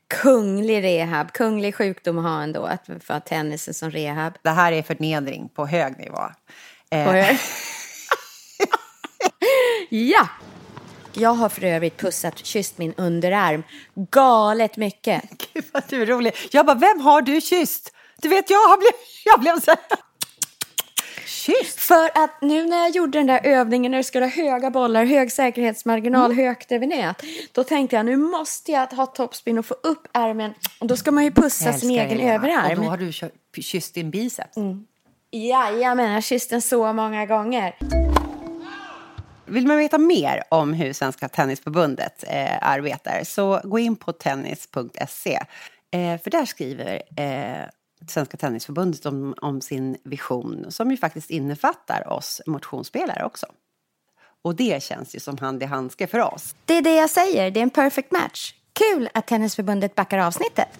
Kunglig 0.09 0.83
rehab, 0.83 1.31
kunglig 1.33 1.75
sjukdom 1.75 2.17
att 2.17 2.23
ha 2.25 2.41
ändå, 2.43 2.63
att 2.65 2.89
få 3.03 3.19
tennisen 3.19 3.73
som 3.73 3.91
rehab. 3.91 4.33
Det 4.41 4.49
här 4.49 4.71
är 4.71 4.81
förnedring 4.83 5.49
på 5.49 5.65
hög 5.65 5.97
nivå. 5.99 6.21
Eh, 6.91 7.05
Får 7.05 7.15
jag- 7.15 7.37
ja! 9.89 10.27
Jag 11.13 11.29
har 11.33 11.49
för 11.49 11.63
övrigt 11.63 11.97
pussat, 11.97 12.37
kysst 12.37 12.77
min 12.77 12.93
underarm 12.97 13.63
galet 14.11 14.77
mycket. 14.77 15.23
Gud 15.53 15.65
vad 15.71 15.83
du 15.89 16.01
är 16.01 16.05
rolig. 16.05 16.33
Jag 16.51 16.65
bara, 16.65 16.77
vem 16.77 16.99
har 17.01 17.21
du 17.21 17.41
kysst? 17.41 17.93
Du 18.21 18.29
vet, 18.29 18.49
jag 18.49 18.57
har 18.67 18.77
blivit, 18.77 18.95
jag 19.25 19.39
blev 19.39 19.59
så 19.59 19.71
här. 19.71 19.79
Schysst! 21.45 21.79
För 21.79 22.05
att 22.23 22.41
nu 22.41 22.65
när 22.65 22.77
jag 22.77 22.89
gjorde 22.89 23.19
den 23.19 23.27
där 23.27 23.39
övningen 23.43 23.91
när 23.91 23.97
du 23.97 24.03
ska 24.03 24.19
ha 24.19 24.27
höga 24.27 24.69
bollar, 24.71 25.05
hög 25.05 25.31
säkerhetsmarginal, 25.31 26.31
Mm. 26.31 26.45
högt 26.45 26.71
över 26.71 26.87
nät. 26.87 27.21
Då 27.51 27.63
tänkte 27.63 27.95
jag 27.95 28.05
nu 28.05 28.17
måste 28.17 28.71
jag 28.71 28.87
ha 28.87 29.05
topspin 29.05 29.57
och 29.57 29.65
få 29.65 29.73
upp 29.83 30.07
ärmen. 30.13 30.53
Och 30.79 30.87
då 30.87 30.95
ska 30.97 31.11
man 31.11 31.23
ju 31.23 31.31
pussa 31.31 31.73
sin 31.73 31.89
egen 31.91 32.09
Helena. 32.09 32.33
överarm. 32.33 32.77
Och 32.79 32.83
då 32.85 32.89
har 32.89 32.97
du 33.53 33.61
kysst 33.61 33.93
din 33.93 34.09
biceps. 34.11 34.57
Jajamän, 35.31 36.05
jag 36.07 36.13
har 36.13 36.21
kysst 36.21 36.49
den 36.49 36.61
så 36.61 36.93
många 36.93 37.25
gånger. 37.25 37.75
Vill 39.45 39.67
man 39.67 39.77
veta 39.77 39.97
mer 39.97 40.43
om 40.49 40.73
hur 40.73 40.93
Svenska 40.93 41.29
Tennisförbundet 41.29 42.23
eh, 42.27 42.57
arbetar 42.61 43.23
så 43.23 43.61
gå 43.63 43.79
in 43.79 43.95
på 43.95 44.11
tennis.se. 44.11 45.39
Eh, 45.91 46.21
för 46.21 46.29
där 46.29 46.45
skriver 46.45 47.01
eh, 47.17 47.67
Svenska 48.07 48.37
Tennisförbundet 48.37 49.05
om, 49.05 49.35
om 49.41 49.61
sin 49.61 49.97
vision 50.03 50.65
som 50.69 50.91
ju 50.91 50.97
faktiskt 50.97 51.29
innefattar 51.29 52.13
oss 52.13 52.41
motionsspelare 52.45 53.25
också. 53.25 53.45
Och 54.41 54.55
det 54.55 54.83
känns 54.83 55.15
ju 55.15 55.19
som 55.19 55.37
hand 55.37 55.63
i 55.63 55.65
handske 55.65 56.07
för 56.07 56.19
oss. 56.19 56.55
Det 56.65 56.73
är 56.73 56.81
det 56.81 56.95
jag 56.95 57.09
säger, 57.09 57.51
det 57.51 57.59
är 57.59 57.63
en 57.63 57.69
perfect 57.69 58.11
match. 58.11 58.53
Kul 58.73 59.09
att 59.13 59.27
Tennisförbundet 59.27 59.95
backar 59.95 60.17
avsnittet. 60.17 60.79